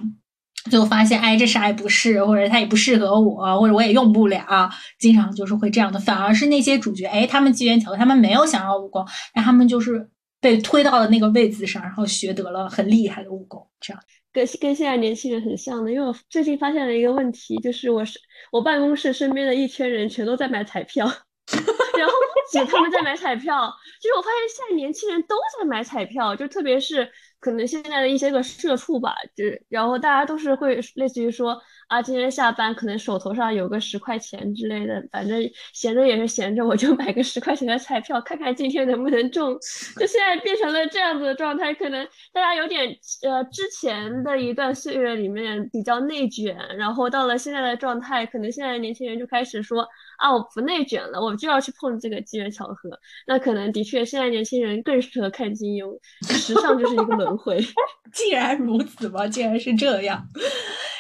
[0.69, 6.01] 最后发现，哎，这啥也不是，或者他也不适合我，或者我也用不了，经常就是会这样的。
[6.01, 14.03] 反而是那些主角，哎，他们机缘巧合，他们没有想要武功，但他们就是被推到了那个位子上，然后学得了很厉害的武功，这样
[14.33, 15.93] 跟跟现在年轻人很像的。
[15.93, 18.19] 因为我最近发现了一个问题，就是我是
[18.51, 27.09] 我办公室身边的一圈人全都在买彩票， 然后不止他们在买彩票，就是我发现现在年轻人都在买彩票，就特别是。
[27.41, 35.41] 可能现在的一些个社畜吧，就是然后大家都是会类似于说啊，今天下班可能手头上有个十块钱之类的，反正
[35.73, 39.57] 闲着也是闲着，我就买个十块钱的彩票，看看今天能不能中。
[39.97, 42.89] 就现在变成了这样子的状态，可能大家有点
[43.23, 49.87] 呃，之前的一段岁月里面比较内卷，然后到了现在的状态，可能现在年轻人就开始说
[50.19, 52.91] 啊，我不内卷了，我就要去碰这个机缘巧合。
[53.29, 55.97] 那可能的确，现在年轻人更适合看金庸，
[56.29, 57.37] 时尚就是一个轮。
[57.37, 57.61] 回，
[58.15, 59.29] 竟然如此吗？
[59.29, 60.27] 竟然是这样。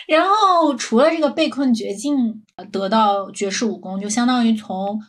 [0.07, 5.01] 然后除了这个被困绝境得到绝世武功，就相当于从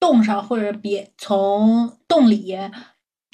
[0.00, 2.56] 洞上或者别从洞里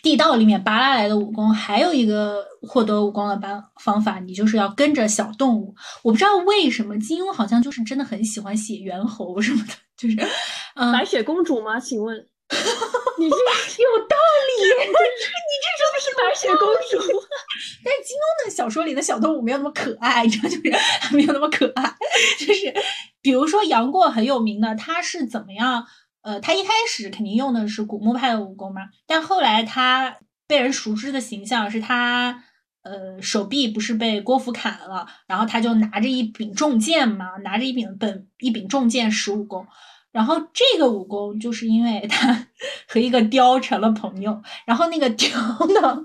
[0.03, 5.75] 地道里面扒拉来的武功，还有一个获得武功的方方法，你就是要跟着小动物。
[6.03, 10.17] 我不知道为什么金庸好像就是真的很喜欢写猿猴什么的，就是
[10.75, 11.81] 嗯，白雪公主吗？
[11.81, 12.27] 请问？
[13.19, 14.17] 你这有道
[14.49, 17.21] 理， 你这真的是白雪公主。
[17.85, 20.63] 但是金庸的小说里的小动物没有那么可爱，你知道，就是
[21.17, 21.95] 没有那么可爱。
[22.39, 22.75] 就是
[23.21, 25.87] 比如说杨过很有名的，他是怎么样？
[26.23, 32.45] 呃，他一开始肯定用的是古墓派的武功嘛，但后来他被人熟知的形象是他，
[32.83, 39.67] 呃，手臂不是被郭芙砍了，然后他就拿着一柄重剑嘛，拿着一柄本一柄重剑使武功。
[40.19, 42.49] 然后这个武功就是因为他
[42.89, 46.05] 和一个雕成了朋友，然后那个雕呢，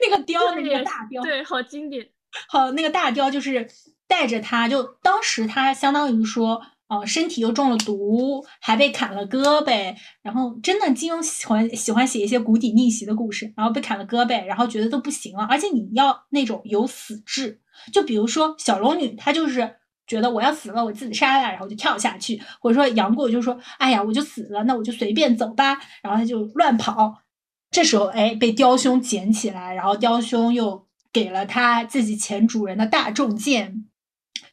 [0.00, 2.06] 那个雕那个大雕，对，好经典。
[2.46, 3.68] 好，那个大雕就是
[4.06, 17.60] 带着他，就当时他相当于说，哦，身体又中了毒，还被砍了胳膊，然后真的金庸喜欢喜欢写一些谷底逆袭的故事，然后被砍了胳膊，然后觉得都不行了，而且你要那种有死志，
[17.92, 27.22] 就比如说小龙女，她就是觉得我要死了，我自杀了，然后就跳下去，或者说杨过就说，哎呀，我就死了，那我就随便走吧，然后他就乱跑，
[27.70, 33.86] 这时候哎被雕兄捡起来，然后雕兄又给了他自己前主人的大重剑。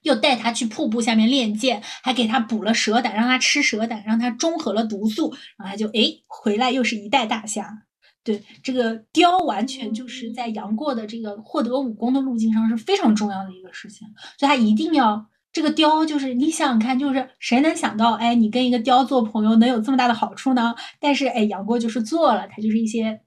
[0.03, 7.83] 又带他去瀑布下面练剑，还给他补了蛇胆，让他吃蛇胆，让他中和了毒素，然后他就哎回来又是一代大侠。
[8.23, 20.75] 对这个雕，完全就是在杨过的这个获得武功的路径上是非常重要的一个事情，所以他一定要这个雕，就是你想想看，就是谁能想到，哎，你跟一个雕做朋友能有这么大的好处呢？
[20.99, 23.19] 但是哎，杨过就是做了，他就是一些，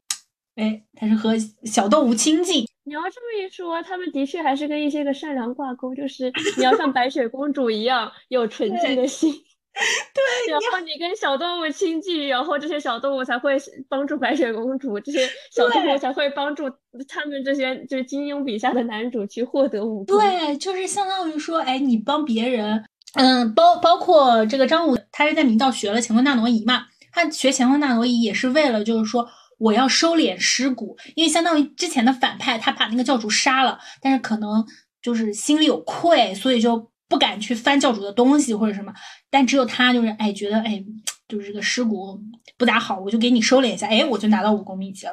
[0.57, 2.64] 哎，他是和小动物亲近。
[2.85, 9.33] 你要这么一说，他们的确还是跟一些个善良挂钩，就是你要像白雪公主一样有纯净的心，
[10.14, 13.57] 对，然后你跟小动物亲近，然后这些小动物才会
[13.89, 16.70] 帮助白雪公主，这些 小动物才会帮助
[17.09, 20.18] 他们这些就是金庸笔下的男主去获得武功。
[20.18, 29.29] 对，就是相当于说，哎，你帮别人，嗯，包包括这个张武，他是在明道学了乾坤大挪移嘛，他学乾坤大挪移也是为了就是说。
[29.59, 34.66] 我要收敛尸骨，因为相当于之前的反派，他把那个教主杀了，但是可能
[35.01, 38.91] 就是心里有愧，所以就不敢去翻教主的东西或者什么。
[39.29, 40.83] 但只有他就是哎，觉得哎，
[41.29, 42.19] 就是这个尸骨
[42.57, 45.13] 不咋好，我就给你收敛一下，哎，我就拿到武功秘籍了。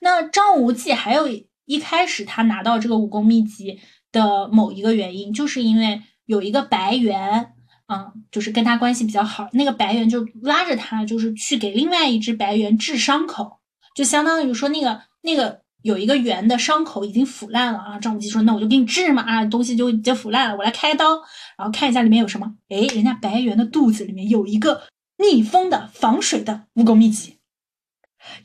[0.00, 1.28] 那张无忌还有
[1.64, 3.78] 一开始他拿到这个武功秘籍
[4.10, 7.52] 的某一个原因，就是因为有一个白猿，
[7.86, 13.60] 嗯，就是跟他关系比较好，那个白猿就拉着他，就是去给另外一只白猿治伤口。
[13.94, 17.98] 就相当于说，那个那个有一个圆的伤口已经腐烂了啊。
[17.98, 21.22] 张无忌说：“那我就给你治嘛啊，东西就已经腐烂了，我来开刀，
[21.56, 22.54] 然后看一下里面有什么。
[22.68, 24.82] 哎，人家白猿的肚子里面有一个
[25.16, 27.38] 密封的防水的武功秘籍，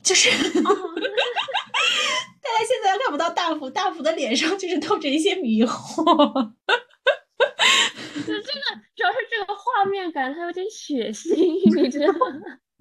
[0.02, 0.36] 就是 大
[2.50, 6.52] 家现在看不到大福，大福的脸上就是透着一些迷惑。
[8.14, 8.40] 就这个
[8.96, 12.18] 主要是这个画面感，它有点血腥，你知道吗？”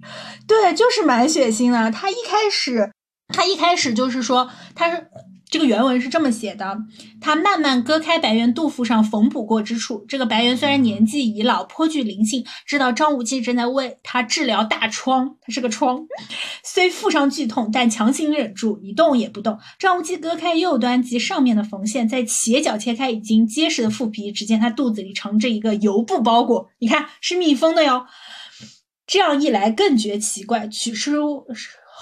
[0.47, 1.91] 对，就是蛮血腥的。
[1.91, 2.91] 他一开始，
[3.30, 5.07] 他一开始就是说，他是
[5.49, 6.78] 这个原文是这么写的：
[7.21, 10.03] 他慢慢割开白猿肚腹上缝补过之处。
[10.07, 16.07] 这个白猿虽然年纪已老，颇具灵性，知道张无忌正在为他治疗大疮，他是个疮，
[16.63, 19.59] 虽腹上剧痛，但强行忍住，一动也不动。
[19.78, 28.05] 张无忌割开右端及上面的缝线，在斜角切开已经结实的腹皮，只见他肚子里藏着一个油布包裹，你看是密封的哟。
[29.05, 31.45] 这样一来更觉奇怪，取出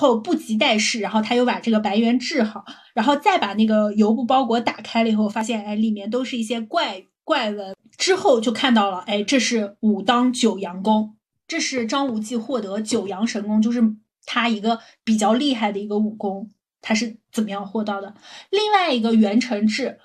[0.02, 11.16] 后不及待事，然后他又把这个白猿治好，然后再把那个油布包裹打开了以后，发现哎里面都是一些怪怪文，之后就看到了哎这是武当九阳功，
[11.48, 13.82] 这是张无忌获得九阳神功，就是
[14.26, 16.50] 他一个比较厉害的一个武功，
[16.82, 18.16] 他是怎么样获到的？
[18.50, 20.00] 另外一个袁承志。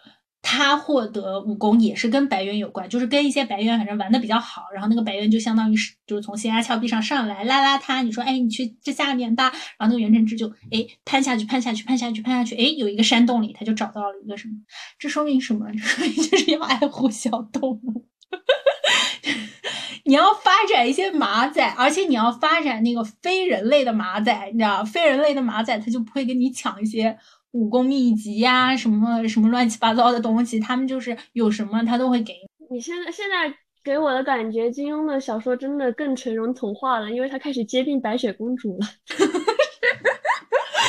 [0.48, 14.54] 他获得武功也是跟白猿有关，就是跟一些白猿反正玩的比较好，然后那个白猿就相当于是就是从悬崖峭壁上上来拉拉他，你说哎你去这下面吧，然后那个袁承志就哎攀下去攀下去攀下去攀下去，哎有一个山洞里他就找到了一个什么，
[15.00, 15.66] 这说明什么？
[15.74, 18.06] 这说明就是要爱护小动物，
[20.06, 27.18] 你要发展一些马仔，而且你要发展那个非人类的马仔，你知道非人类的马仔他就不会跟你抢一些。
[27.56, 32.34] 武功秘籍呀，什么什么乱七八糟的东西，他们就是有什么他都会给
[32.70, 32.78] 你。
[32.78, 33.52] 现在现在
[33.82, 38.86] 给我的感觉，金庸的小说真的更成人童话了，因为他开始接近白雪公主了。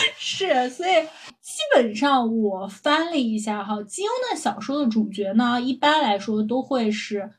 [0.20, 0.92] 是，所以
[1.42, 7.32] 基本上我翻了一下哈，金庸的小说的主角呢，一般来说都会是。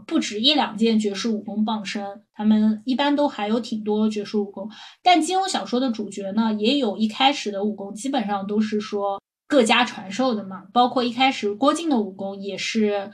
[0.00, 4.68] 不止一两件绝世武功傍身，他们一般都还有挺多绝世武功。
[5.02, 10.64] 但金庸小说的主角呢，也有一开始的武功，基本上都是说各家传授的嘛。
[10.72, 13.10] 包括一开始郭靖的武功也是，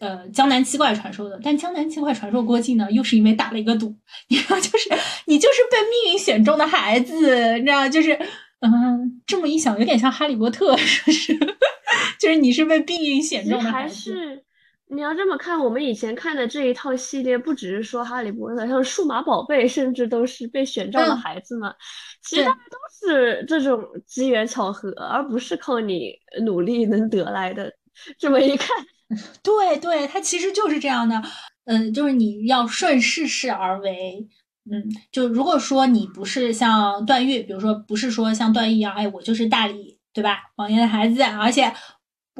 [0.00, 1.40] 呃，江南七怪传授的。
[1.42, 3.94] 但江南七怪传授郭靖呢，又是因为打了一个赌，
[4.28, 4.90] 你知道，就是
[5.26, 8.18] 你就是被命运选中的孩子，你知道，就是，
[8.60, 11.38] 嗯，这么一想，有点像哈利波特，是不是？
[12.18, 14.44] 就是你是被命运选中的孩子。
[14.90, 21.74] 你要这么看，我们以前看的这一套系列，不只是说哈利波特，像数码宝贝，甚至都是被选中的孩子嘛。
[22.22, 26.12] 其实大家都是这种机缘巧合，而不是靠你
[26.44, 27.70] 努力能得来的。
[28.18, 28.76] 这么一看，
[29.42, 31.22] 对对，它其实就是这样的。
[31.64, 34.26] 嗯，就是你要顺势势而为。
[34.70, 34.82] 嗯，
[35.12, 40.38] 就如果说你不是像段誉，比如说不是说像段誉一样，哎，我就是大理，对吧？
[40.56, 41.72] 王爷的孩子，而且。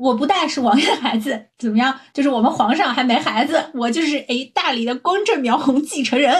[0.00, 1.92] 我不但是王爷的孩子，怎么样？
[2.14, 6.32] 就是我们皇上还没孩子，我就是哎大理的光正苗红继承人，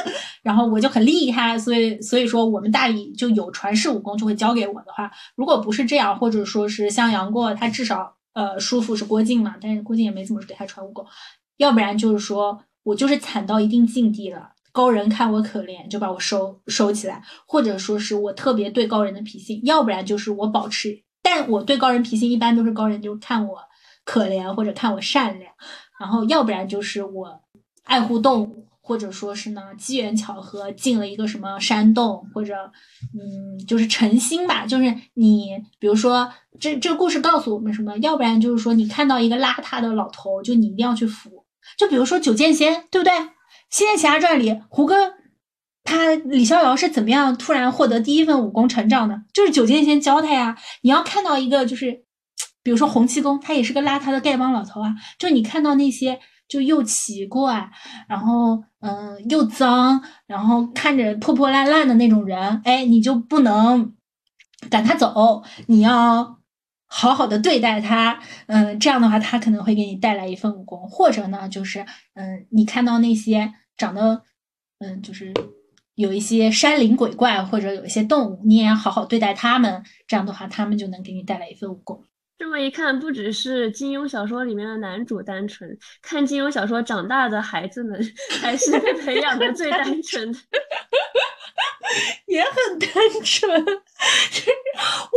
[0.43, 11.05] 然后我就很厉害，所以所以说我们大理就有传世武功就会交给我的话，如果不是这样，或者说是像杨过，他至少呃叔父是郭靖嘛，但是郭靖也没怎么给他传武功，
[11.57, 21.03] 要不然就是说我就是惨到一定境地了，高人看我可怜就把我收收起来，或者说是我特别对高人的脾性，要不然就是我保持。
[21.31, 23.59] 但我对高人脾性一般都是高人就看我
[24.05, 25.53] 可怜或者看我善良，
[26.01, 27.41] 然后要不然就是我
[27.85, 32.55] 爱护动物，或者说是呢机缘巧合进了一个什么山洞，或者
[33.15, 37.97] 嗯就是诚心吧，就是你比如说这这个故事告诉我们什么？
[37.99, 41.45] 要不然就是说你看到一个邋遢的老头，就你一定要去扶。
[41.77, 43.13] 就比如说九剑仙，对不对？
[43.69, 45.18] 《仙剑奇侠传》里胡歌。
[45.89, 49.19] 他李逍遥是怎么样突然获得第一份武功成长的？
[49.33, 50.55] 就是九剑仙教他呀。
[50.83, 52.05] 你要看到一个，就是
[52.63, 54.95] 比如说洪七公，他也是个邋遢的丐帮老头啊。
[55.19, 57.71] 就你看到那些就又奇怪，
[58.07, 63.95] 然后嗯又脏，然后看着破破烂烂的那种人，哎，你就不能
[64.69, 66.39] 赶他走，你要
[66.87, 68.21] 好好的对待他。
[68.49, 74.25] 嗯，这样的话他可能会给你带来一份武功，或者呢，就是嗯，你看到那些长得
[74.81, 75.33] 嗯就是。
[75.99, 79.83] 有一些山林鬼怪，或者有一些动物，你也要好好对待他们。
[80.07, 82.05] 这样的话，他们就能给你带来一份武功。
[82.39, 88.01] 这么一看，不只是金庸小说里面的男主单纯，看金庸小说长大的孩子们，
[88.41, 90.39] 还是被培养的最单纯的，
[92.29, 92.89] 也很单
[93.25, 93.67] 纯。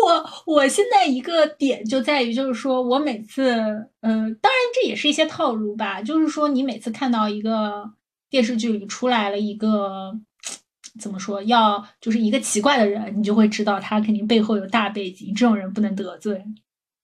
[0.04, 3.52] 我我现在一个点就在于，就是说我每次，
[4.00, 6.02] 嗯，当然这也是一些套路吧。
[6.02, 7.92] 就是说，你每次看到一个
[8.32, 10.20] 电视剧里出来了一个。
[11.00, 11.42] 怎么说？
[11.44, 16.44] 要就是一个奇怪的人，你就会知道他肯定背后有大背景，这种人不能得罪。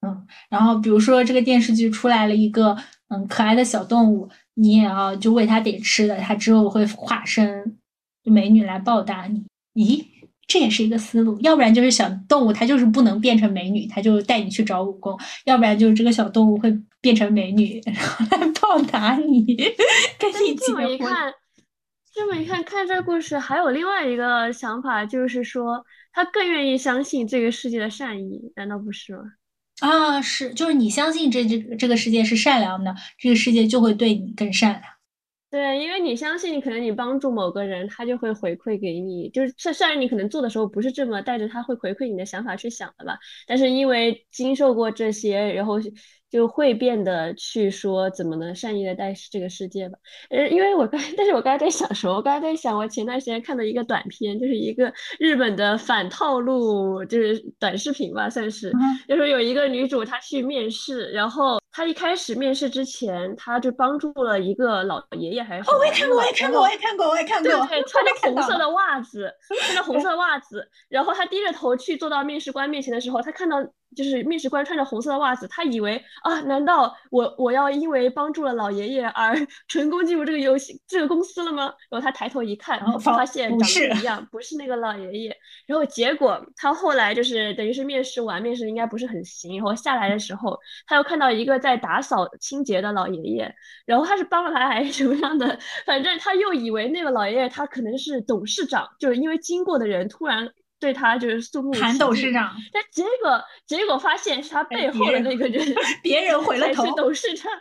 [0.02, 2.78] 嗯，然后比如说这个电视剧出来了一个
[3.10, 7.78] 嗯可爱的小动物，你也要就喂它点吃的，它之后会化身
[8.24, 9.44] 美女来报答你。
[9.74, 10.06] 咦，
[10.46, 11.40] 这也是一个思路。
[11.42, 19.44] 要不然就是小动物它就是不能变成美女，它就带你去找武功；要不然就是这个小动物会变成美女，然后来报答你，
[20.20, 20.74] 跟你结
[21.04, 21.12] 婚。
[22.18, 29.22] 这么一看，看这个故事还有另外一个想法，就是说他更愿意相信这个世界的善意，难道不是吗？
[29.82, 34.84] 啊，是，就是你相信这这这个世界是善良的，这个世界就会对你更善良。
[35.50, 39.30] 对，因为你相信，可能你帮助某个人，他就会回馈给你。
[39.30, 43.18] 就是虽虽然你可能做的时候不是这么带着他会回馈你的想法去想的吧，
[43.48, 45.80] 但是因为经受过这些，然后。
[46.30, 49.98] 就会变得去说怎么能善意的待这个世界吧？
[50.30, 52.16] 呃，因为我刚， 但是我刚才在想什么？
[52.16, 58.70] 我刚才在想，我前段时间看的一个短片，就是一个日本的反套路，就是短视频吧，算是，
[59.08, 65.70] 就是有一个女主她去面试，然后她一开始面试之前，他就帮助了一个老爷爷还是？
[65.70, 67.52] 哦，我也看过，我也看过，我也看过，我也看过。
[67.52, 69.32] 对对，穿着红色的袜子，
[69.64, 73.58] 穿着红色的袜子，然后他低着头去坐到面试官面前的时候，他看到。
[73.96, 79.36] 就是面试官穿着红色的袜子，他以为啊，难道我我要因为帮助了老爷爷而
[79.68, 81.74] 成功进入这个游戏这个公司了吗？
[81.90, 85.38] 然后他抬头一看，发现长得不一样，不是那个老爷爷。
[85.66, 95.58] 然后结果他后来就是等于是面试完，面试应该不是很行，然后下来的时候，他又看到一个在打扫清洁的老爷爷，然后他是帮了他还是什么样的？
[95.86, 100.52] 反正他又以为那个老爷爷他可能是董事长，就是因为经过的人突然。
[100.80, 101.72] 对他就是肃穆。
[101.74, 105.66] 韩董事长，但结果结果发现是他背后的那个人，
[106.04, 106.86] 别人回 了头。
[106.96, 107.52] 董事长，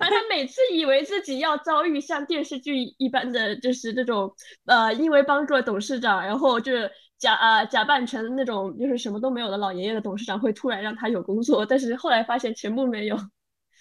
[0.00, 4.34] 而他每次以为自己要遭遇像电视剧一般的就是这种
[4.66, 13.16] 呃，因为帮助了董事长，然后就是假啊假扮成那种就是什么都没有的老爷爷的董事长，会突然让他有工作，但是后来发现全部没有。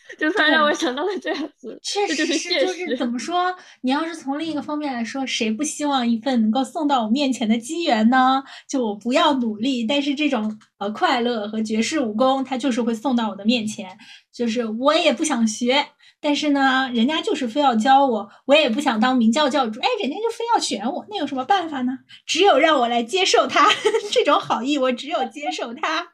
[0.19, 3.53] 就突然让我想到了这样子，确实是，就是怎么 说？
[3.81, 8.43] 你要是从另一个方面来说，谁不希望一份能够送到我面前的机缘呢？
[8.69, 13.97] 就我不要努力，但是这种呃快乐和绝世武功，它就是会送到我的面前。
[14.31, 15.87] 就是我也不想学，
[16.21, 21.97] 但是呢，人家就是非要教我，我也不想当明教教主，哎，人家就非要选我，那有什么办法呢？
[22.27, 23.67] 只有让我来接受他
[24.11, 26.09] 这种好意，我只有接受他。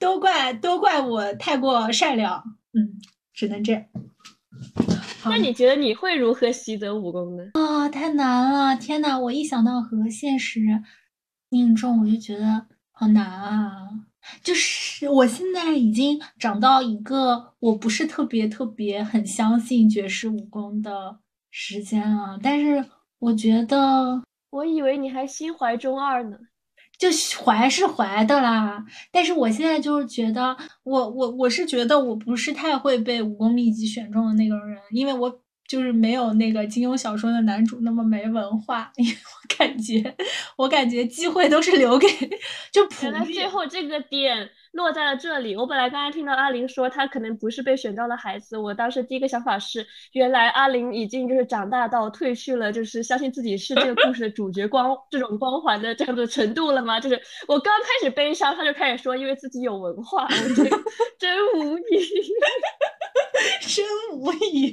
[0.00, 2.42] 都怪都怪我太过善良。
[2.78, 3.00] 嗯，
[3.32, 3.84] 只能这样。
[5.24, 7.42] 那你觉得你会如何习得武功呢？
[7.54, 8.76] 啊，太难了！
[8.76, 10.60] 天呐，我一想到和现实
[11.50, 13.88] 命中，我就觉得好难啊。
[14.42, 21.18] 就是我现在已经长到一个我不是特别特别很相信绝世武功的
[21.50, 22.38] 时间了。
[22.42, 22.84] 但是
[23.18, 26.36] 我觉得，我以为你还心怀中二呢。
[26.98, 27.08] 就
[27.44, 40.16] 怀是怀的啦，但是我现在就是觉得，我我我是觉得我不是太会被武功秘籍选中的那个人，因为我就是没有那个金庸小说的男主那么没文化，因为我感觉
[40.56, 42.08] 我感觉机会都是留给
[42.72, 44.50] 就普原来最后这个点。
[44.72, 45.56] 落在了这里。
[45.56, 57.00] 我本来刚才听到阿玲说她可能不是被选中的孩子，我当时第一个想法是，原来阿玲已经就是长大到褪去了就是相信自己是这个故事的主角光 这种光环的这样的程度了吗？
[57.00, 60.70] 就是我刚开始悲伤，他就开始说因为自己有文化，我觉得
[61.18, 61.82] 真无语，
[63.66, 63.84] 真
[64.18, 64.72] 无语。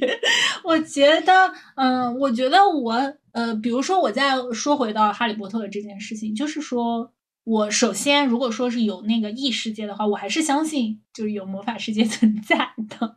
[0.64, 2.94] 我觉得，嗯，我觉得我，
[3.32, 7.12] 呃，比如说我再说回到哈利波特的这件事情，就是说。
[7.46, 12.58] 我首先，如果说是有那个异世界的话，我还是相信就是有魔法世界 存在
[12.90, 13.16] 的。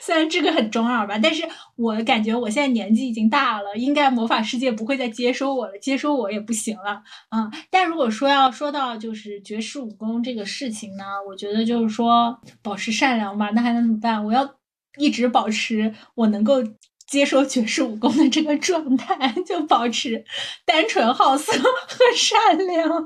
[0.00, 1.42] 虽然这个很中二吧，但是
[1.76, 7.50] 我感觉我现在年纪已经大了，应该魔法世界不会再接收我了，接收我也不行了啊。
[7.70, 14.24] 但如果说要说到就是绝世武功这个事情呢，我觉得就是说保持善良吧，那还能怎么办？
[14.24, 14.54] 我要
[14.98, 16.64] 一直保持我能够
[17.06, 20.24] 接受绝世武功的这个状态，就保持
[20.64, 23.04] 单纯好色和善良。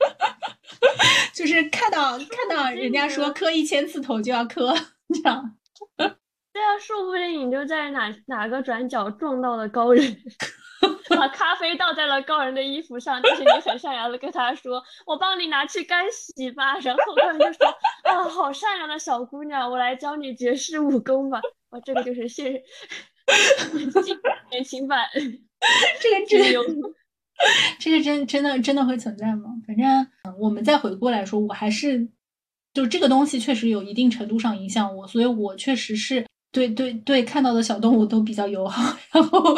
[1.34, 4.74] 就是看到看到人家说磕一千次头就要磕，
[5.14, 5.56] 这样。
[6.52, 10.16] 对啊，说不定你就在哪哪个转角撞到了高人，
[11.16, 17.66] 把咖啡倒在了高人的衣服上，但是你很善良的跟他说：“我帮你拿去干洗吧。”然后高人就说
[18.04, 21.40] ：“啊，好善良的小姑娘，我来教你绝世武功吧。”
[21.70, 22.60] 哇，这个就是现
[24.50, 25.08] 年轻 版，
[26.00, 26.64] 这个真有。
[27.78, 29.50] 这个真真的真的会存在吗？
[29.66, 29.84] 反正
[30.38, 32.08] 我们再回过来说，我还是
[32.74, 39.56] 就这个东西确实有一定程度上影响我，所以我确实是对对对看到的小动物都比较友好，然 后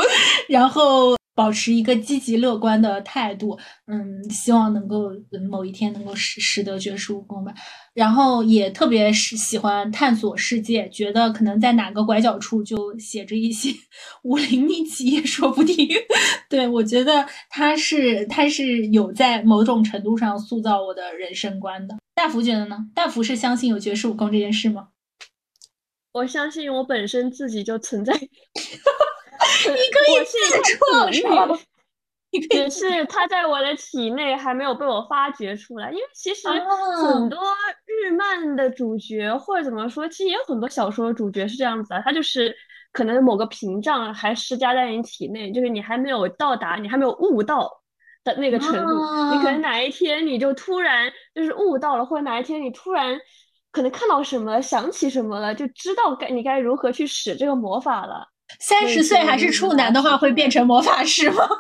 [0.49, 1.17] 然后。
[1.35, 5.11] 保持一个积极乐观的态度，嗯，希望能够
[5.51, 7.53] 某一天能够使使得绝世武功吧。
[7.95, 13.71] 然后也特别是喜欢探索世界，觉得可能在哪个拐角处就写着一些
[14.25, 15.89] 武林秘籍也说不定。
[16.49, 21.97] 对我觉得他是他是有在某种程度上塑造我的人生观的。
[22.15, 22.77] 大福觉得呢？
[22.95, 24.89] 大福是相信有绝世武功这件事吗？
[26.13, 28.13] 我相信我本身自己就存在。
[29.69, 30.39] 你可以自
[30.77, 31.59] 创是吗？
[32.51, 37.39] 只是它在我的体内还没有被我发掘出来，因为其实很多
[37.85, 42.57] 日漫的主角或者怎么说，其实也有很多小说主角是这样子的，他就是
[42.91, 47.71] 可能某个屏障还施加在你体内，就是你还没有到达，你还没有悟到
[48.25, 48.95] 的那个程度，
[49.35, 53.21] 你可能哪一天你就突然就是悟到了，或者哪一天你突然
[53.73, 58.27] 可能看到什么，想起什么了，就知道该你该如何去使这个魔法了。
[58.59, 61.49] 三十岁还是处男的话，会变成魔法师吗？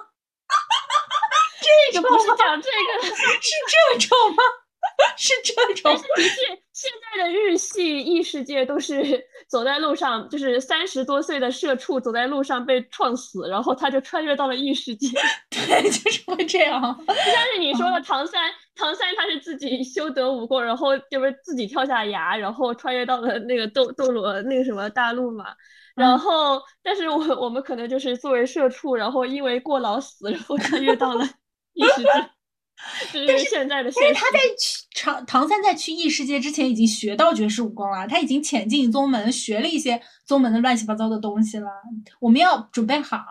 [1.93, 4.43] 这个不是讲这个， 是这种吗？
[5.16, 6.03] 是这种。
[6.16, 6.36] 但是
[6.72, 15.09] 现在的日系异世界都是走在路上，就是三十多岁的社畜走在路上被撞死，然后他就穿越到了异世界。
[15.51, 16.80] 对，就是会这样。
[17.07, 25.47] 就像是你说的，唐三，唐三他是自己修得武功，然后就是自己跳下崖，然后穿越到了那个斗斗罗那个什么大陆嘛。
[25.95, 31.24] 然后，但是我我们可能就是作为社畜，然后因为过劳死，然后穿越到了
[31.74, 32.09] 异世界。
[33.26, 41.68] 但是现在的，但是他在去唐唐三在去异世界之前已经学到绝世武功了，他已经潜进宗门，学了一些宗门的乱七八糟的东西了。
[42.18, 43.22] 我们要准备好，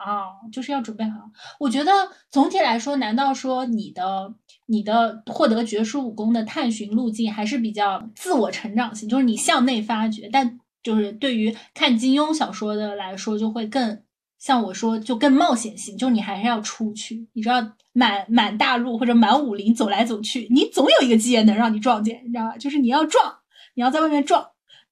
[0.53, 1.17] 就是要准备好。
[1.59, 1.91] 我觉得
[2.29, 4.33] 总体来说，难道说你的
[4.67, 10.59] 你的获得绝世武功的探寻路径还是比较自我成长型，就是你向内发掘，但。
[10.83, 14.01] 就是对于看金庸小说的来说，就会更
[14.39, 15.95] 像我说，就更冒险性。
[15.97, 17.55] 就你还是要出去，你知道，
[17.93, 22.57] 满满大陆或者满武林走来走去，你总有一个机缘能让你撞见，你知道吧？
[22.57, 23.37] 就是你要撞，
[23.75, 24.43] 你要在外面撞，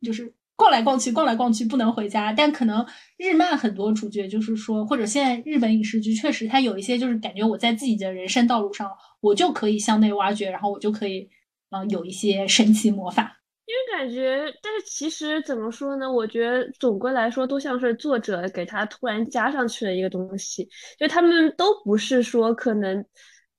[0.01, 2.31] 就是逛来逛去，逛来逛去，不能回家。
[2.31, 2.85] 但可能
[3.17, 11.27] 日漫很多主角就是说，或者现在日本影视剧确实，它有一些就是感觉我在自己的人生道路上，我就可以向内挖掘，然后我就可以，
[11.71, 13.38] 嗯，有一些神奇魔法。
[13.69, 16.11] 因为感觉，但是其实怎么说呢？
[16.11, 20.67] 我觉得总归来说，都像是作者给他突然加上去的一个东西。
[20.97, 23.05] 就他们都不是说可能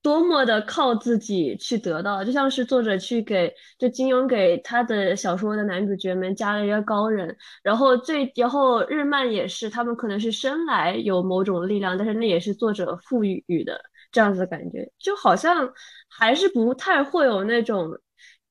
[0.02, 13.80] 多么的靠自己去得到，就像是作者去给就金庸给他的小说的男主角们加了一个高人，然后最然后日漫也是，他们可能是生来有某种力量，但是那也是作者赋予的
[14.10, 15.72] 这样子的感觉，就好像
[16.08, 17.96] 还是不太会有那种。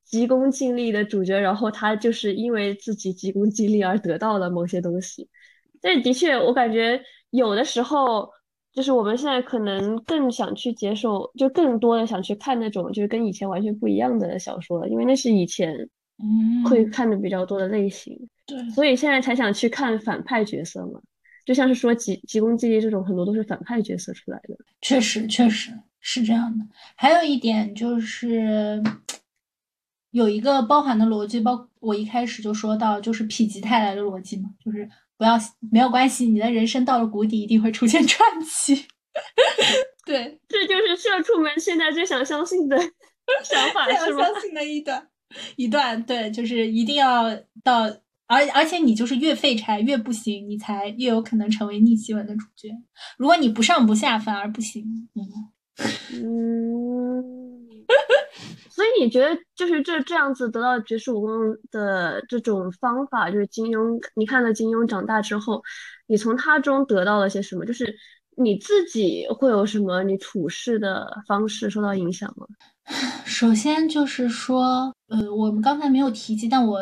[0.10, 5.30] 急功近利的主角，然后他就是因为自己急功近利而得到了某些东西。
[5.80, 7.00] 但的确，我感觉
[7.30, 8.28] 有的时候
[8.74, 15.72] 就是我们现在可能更想去接受，就更多的想去看那种就是跟以前完全不一样的小说了，因为那是以前
[16.18, 21.00] 嗯会看的比较多的类型，对，所以现在才想去看反派角色嘛。
[21.46, 24.58] 就像是说急急功近利这种，很多都是反派角色出来的。
[24.82, 26.66] 确实确实是这样的。
[26.96, 28.82] 还有一点就是。
[30.12, 35.40] 有一个包含的逻辑，包我一开始就说到，就是否极泰来的逻辑嘛，就是不要
[35.72, 38.86] 没有关系，你的人生到了谷底，一定会出现传奇。
[40.06, 42.78] 对，这就是社畜们现在最想相信的
[43.44, 44.24] 想法，是吗？
[44.26, 45.08] 相信的一段
[45.56, 47.30] 一段，对，就是一定要
[47.64, 47.84] 到，
[48.28, 52.70] 而而且你就是越废柴越不行，你才越有可能成为逆袭文的主角。
[53.18, 54.84] 如果你不上不下，反而不行。
[55.14, 57.49] 嗯嗯。
[58.80, 61.30] 所以你觉得就是这这样子得到绝世武功
[61.70, 65.62] 的这种方法，就是金庸，你看了金庸长大之后，
[66.08, 67.66] 你从他中得到了些什么？
[67.66, 67.94] 就是
[68.38, 72.48] 你自己会有什么你处事的方式受到影响吗？
[73.28, 76.80] 首先就是说，呃，我们刚才没有提及，但我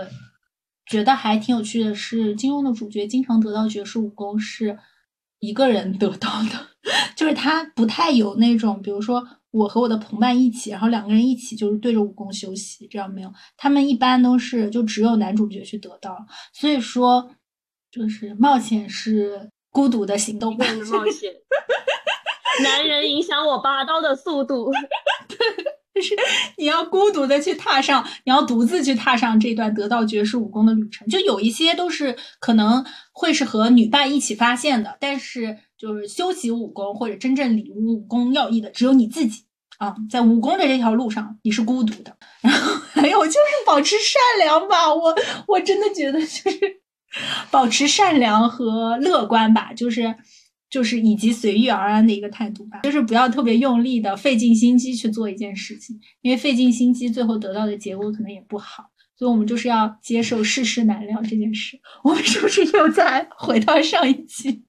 [0.86, 4.78] 觉得还挺有趣的是，金庸的主角经常得到绝世武功是
[5.40, 6.68] 一个人得到的，
[7.18, 9.28] 就是他不太有那种，比如说。
[9.58, 13.34] 我和我的同伴一起，然后两个人一起就是对着武功休息，这样没有。
[13.58, 16.16] 他们一般都是就只有男主角去得到，
[16.54, 17.32] 所以说
[17.92, 21.34] 就是冒险是孤独的行动，一个人的冒险。
[22.64, 24.72] 男人影响我拔刀的速度，
[25.94, 26.16] 就是
[26.58, 31.08] 你要孤独的去踏上，你要独自去踏上这段得到绝世武功的旅程。
[31.08, 39.44] 就有一些都是可能会是和女伴一起发现的，但是就是修习武功或者真正领悟武功要义的，只有你自己。
[39.78, 42.16] 啊，在武功的这条路上，你是孤独的。
[42.42, 45.16] 然后 还有就是保持善良吧，我
[45.48, 46.82] 我真的觉得就是
[47.50, 50.16] 保持善良和乐观吧，就是
[50.70, 58.86] 就是以及随遇而安的一个态度吧，就是不要特别用力的费尽心机去做一件事情，因为费尽心机最后得到的结果可能也不好。
[59.18, 61.80] 所以我们就是要接受世事难料这件事。
[62.04, 64.64] 我们是不是又在回到上一期？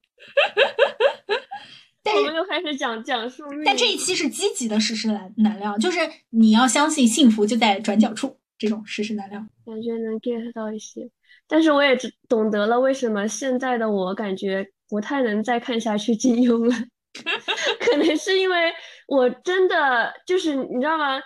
[2.16, 5.98] 我们又开始讲讲述，但这一期是积极的事实难难料，就是
[6.30, 11.10] 你要相信幸福就在转角处，这种事实难料，感觉能 get 到一些。
[11.46, 11.96] 但是我也
[12.28, 16.76] 懂得了为什么现在的我感觉不太能再看下去金庸了，
[17.80, 18.72] 可能是因为
[19.06, 21.20] 我真的就是你知道吗？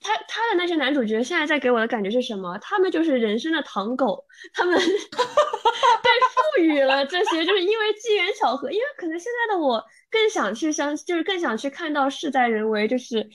[0.00, 2.56] 他他的那些男主角现在在给我的感觉是什么？
[2.58, 9.84] 他们就是人生的糖狗，他们 被赋予了这些，就是因为机缘巧合，因为可能现在的我。
[10.10, 13.28] 更想去相，就是更想去看到事在人为，就是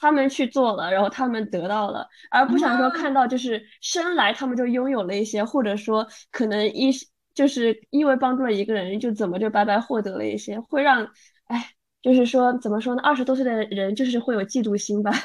[0.00, 6.90] 他们去做了，然后他们得到了，而不想说看到就是生来他们就拥有了一些，或者说可能一
[7.34, 11.06] 就是因为帮助了一个人，就怎么就白白获得了一些，会让
[11.46, 11.70] 哎，
[12.02, 13.02] 就是说怎么说呢？
[13.02, 15.12] 二十多岁的人就是会有嫉妒心吧。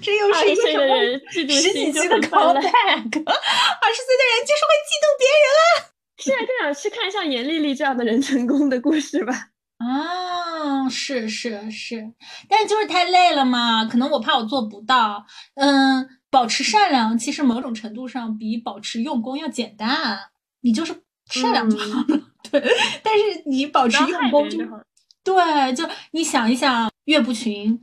[0.00, 0.94] 这又是一个什么
[1.28, 2.62] 十几岁的 callback？
[2.62, 5.91] 二十岁的人就是会嫉妒别人啊。
[6.22, 9.48] 现在更想去看像严丽丽这样的人成功的故事吧。
[9.78, 12.12] 啊，是是是，
[12.48, 15.26] 但就是太累了嘛，可能我怕我做不到。
[15.54, 20.16] 嗯，保持善良其实某种程度上比保持用功要简单，
[20.60, 20.94] 你就是
[21.26, 22.20] 善良就好了。
[22.48, 22.62] 对，
[23.02, 24.58] 但是你保持用功就
[25.24, 27.80] 对，就你想一想，岳不群，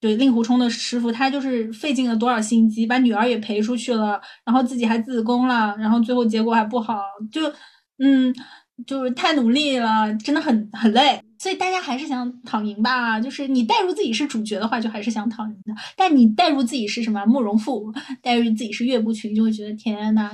[0.00, 7.52] 对令狐冲的师傅，他就是费尽了多少心机，把女儿也陪出去了，然后自己还自宫了，然后最后结果还不好，就。
[7.98, 8.34] 嗯，
[8.86, 13.20] 就是太努力了，真的很很累，所以大家还是想躺赢吧。
[13.20, 15.72] 就是你代入自己是主角的话，就还是想躺赢的。
[15.96, 20.32] 但你代入自己是什么慕容复，代入自己是岳不群，就会觉得天呐，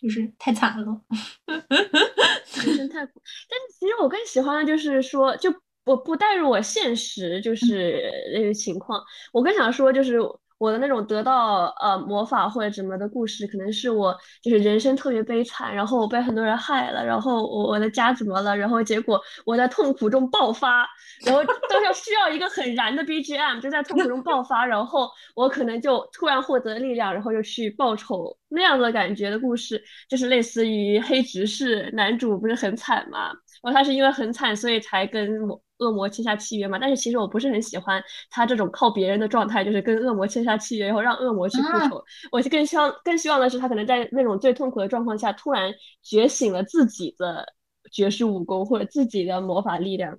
[0.00, 1.00] 就是太惨了，
[2.66, 3.20] 人生太苦。
[3.48, 5.54] 但其实我更喜欢的就是说，就
[5.84, 9.02] 我不代入我现实，就是那个情况，
[9.32, 10.18] 我更想说就是。
[10.62, 20.86] 我的那种得到呃魔法或者什么的故事，可能是我就是人生特别悲惨，然后我被很多人害了，然后我我的家怎么了，然后结果我在痛苦中爆发，
[21.26, 28.38] 然后都要需要一个很燃的 BGM，就在痛苦中爆发，然后我可能就突然获得力量，然后又去报仇。
[28.54, 33.32] 那样的感觉的故事，就是类似于黑执事男主不是很惨嘛，
[33.62, 35.60] 然后他是因为很惨，所以才跟魔。
[35.78, 36.78] 恶魔签下契约嘛？
[36.78, 38.00] 但是其实我不是很喜欢
[38.30, 42.04] 他这种靠别人的状态，就是跟恶魔签下契约，然后让恶魔去复仇。
[42.30, 47.44] 我就更希望更希望的是，他可能在那种最痛苦的状况下，突然觉醒了自己的
[47.90, 50.16] 绝世武功或者自己的魔法力量，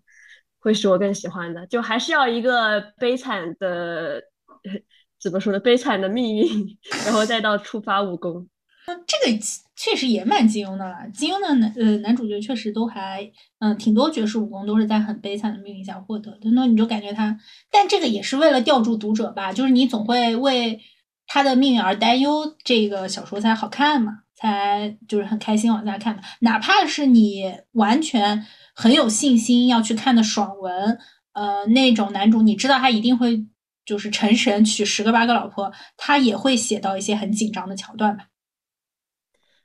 [0.59, 1.65] 会是我更喜欢的。
[1.67, 4.21] 就还是要一个悲惨的，
[5.21, 5.59] 怎么说呢？
[5.61, 8.49] 悲惨的命运， 然后再到触发武功。
[8.85, 9.31] 那这个
[9.75, 10.97] 确实也蛮金庸的了。
[11.13, 16.51] 金庸的男呃男主角确实都还嗯挺多绝世武功都是在很悲惨的命运下获得的。
[16.53, 17.37] 那你就感觉他，
[17.71, 20.79] 但这个也是为了吊住读者吧，就是你总会为
[21.27, 26.21] 他的命运而担忧，这个小说才好看嘛，才就是很开心往下看嘛。
[26.41, 28.45] 哪怕是你完全
[28.75, 30.97] 很有信心要去看的爽文，
[31.33, 33.45] 呃那种男主，你知道他一定会。
[33.85, 38.27] 就是成神娶十个八个老婆，他也会写到一些很紧张的桥段吧。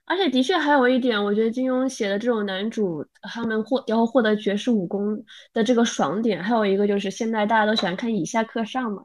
[0.09, 9.03] 而且的确还有一点，我觉得金庸写的这种男主，他们获然后获得绝世武功的这个爽点，还有一个就是现在大家都喜欢看以下课上嘛，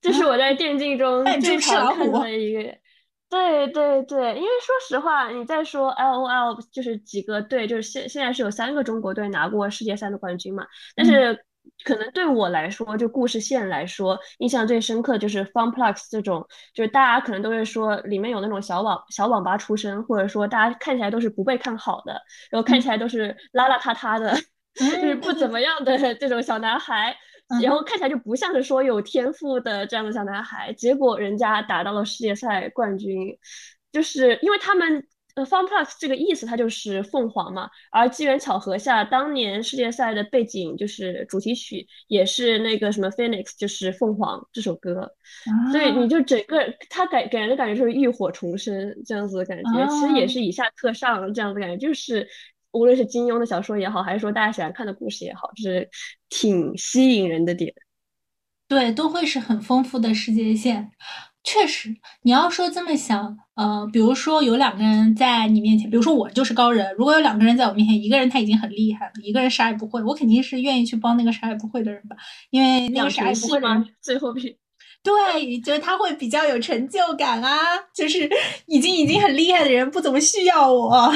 [0.00, 2.60] 这是我在电竞中最常看的一个。
[3.28, 10.66] 对对对，因为说实话，你在说 L O L 就是几个队，就是现现在是有三个中国队拿过世界赛的冠军嘛，
[10.96, 11.44] 但是。
[11.84, 22.20] 可能对我来说，就故事线来说，印象最深刻的就是 FunPlus 这种，就是大家可能都会说里面有那种小网小网吧出身，或者说大家看起来都是不被看好的，
[22.50, 24.34] 然后看起来都是邋邋遢遢的，
[24.74, 27.16] 就是不怎么样的 这种小男孩，
[27.62, 33.38] 然后看起来就不像是说有天赋的这样的小男孩，结果人家打到了世界赛冠军，
[33.92, 35.06] 就是因为他们。
[35.44, 37.68] FunPlus 这个意思，它就是凤凰嘛。
[37.90, 45.10] 而机缘巧合下，当年世界赛的背景就是主题曲，也是那个什么 Phoenix，就是凤凰这首歌。
[45.72, 46.58] 所以你就整个
[46.90, 49.86] 它给给人的感觉就是浴火重生这样子的感觉。
[49.88, 52.26] 其实也是以下克上这样子感觉，就是
[52.72, 55.88] 无论是金庸的小说也好，还是说大家喜欢看的故事也好，就是
[56.28, 57.72] 挺吸引人的点。
[58.66, 60.90] 对，都会是很丰富的世界线。
[61.50, 61.88] 确实，
[62.24, 72.14] 你要说这么想，呃，比如说有两个人在你面前，比如说我就是高人，如果有两个人在我面前，一个人他已经很厉害了，一个人啥也不会，我肯定是愿意去帮那个啥也不会的人吧，
[72.50, 74.58] 因为那个啥也不会的人最后比
[75.02, 77.56] 对，就是他会比较有成就感啊，
[77.94, 78.28] 就是
[78.66, 81.10] 已经已经很厉害的人不怎么需要我。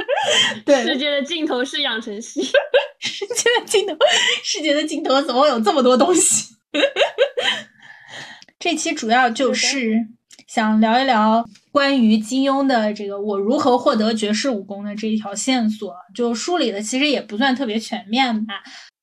[0.64, 2.40] 对，世界的尽头是养成系，
[2.98, 3.94] 世界的尽头，
[4.42, 6.54] 世界的尽头怎么有这么多东西？
[8.66, 10.08] 这期主要就是
[10.48, 18.54] 想聊一聊关于金庸的这个我如何获得绝世武功的这一条线索，就梳理的其实也不算特别全面吧。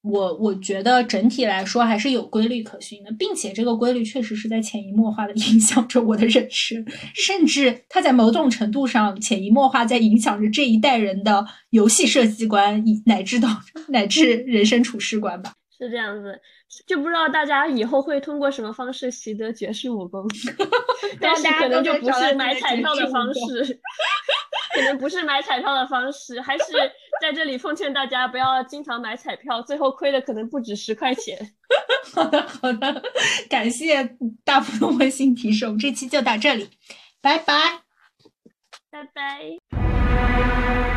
[0.01, 6.85] 我我觉得整体来说还是有规律可循的，并且这个规律确实是在潜移默化的影响着我的人生，
[7.15, 13.47] 甚至它在某种程度上潜移默化在影响着这一代人的游戏设计观，以乃至到
[13.87, 15.53] 乃至人生处事观吧。
[15.77, 16.37] 是这样子。
[16.85, 20.25] 就不知道大家以后会通过什么方式习得绝世武功，
[21.19, 23.79] 但是可能就不是买彩票的方式，
[24.75, 26.65] 可能不是买彩票的方式，还是
[27.21, 31.37] 在这里奉劝大家不要经常买彩票，最后亏的可能不止十块钱。
[32.13, 33.01] 好的，好的，
[33.49, 36.69] 感谢大普通温馨提示，我们这期就到这里，
[37.21, 37.81] 拜拜，
[38.91, 40.92] 拜拜。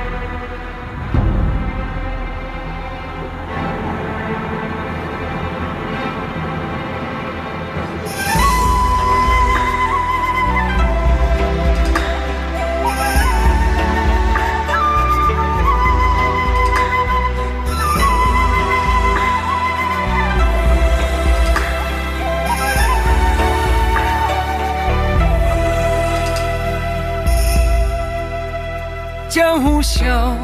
[29.36, 30.34] 江湖笑，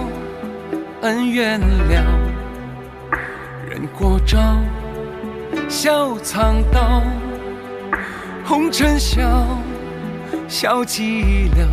[1.01, 2.05] 恩怨了，
[3.67, 4.39] 人过招，
[5.67, 7.03] 笑藏刀。
[8.45, 9.23] 红尘笑，
[10.47, 11.65] 笑寂寥，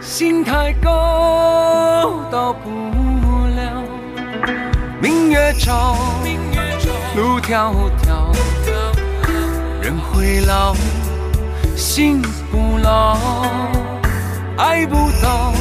[0.00, 2.70] 心太高，到不
[3.56, 3.82] 了。
[5.00, 5.96] 明月照，
[7.16, 7.74] 路迢
[8.04, 8.32] 迢，
[9.82, 10.76] 人会老，
[11.74, 12.22] 心
[12.52, 13.18] 不老，
[14.56, 15.52] 爱不到。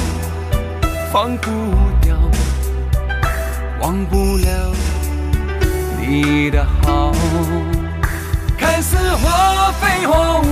[1.12, 1.52] 放不
[2.00, 2.16] 掉，
[3.82, 4.72] 忘不了
[6.00, 7.12] 你的好。
[8.58, 10.44] 看似花非花，雾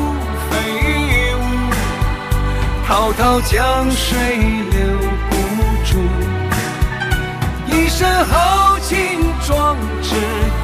[0.50, 1.40] 非雾，
[2.86, 4.18] 滔滔江水
[4.72, 4.98] 留
[5.30, 5.36] 不
[5.86, 5.98] 住。
[7.68, 10.14] 一身豪情壮志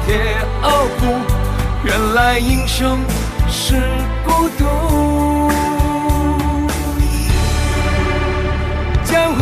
[0.04, 1.06] 铁傲骨，
[1.84, 2.98] 原来英雄
[3.48, 3.80] 是
[4.26, 5.46] 孤独。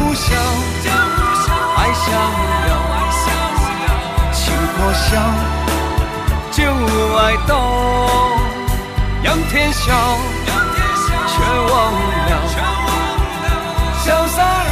[0.04, 2.12] 江湖笑爱逍
[2.68, 2.72] 遥
[4.32, 4.42] 情
[4.76, 5.08] 多笑
[6.50, 6.56] 就
[7.16, 7.52] 爱到
[9.22, 9.82] 仰天笑
[11.26, 11.34] 全
[11.66, 12.32] 忘了
[14.04, 14.63] 潇洒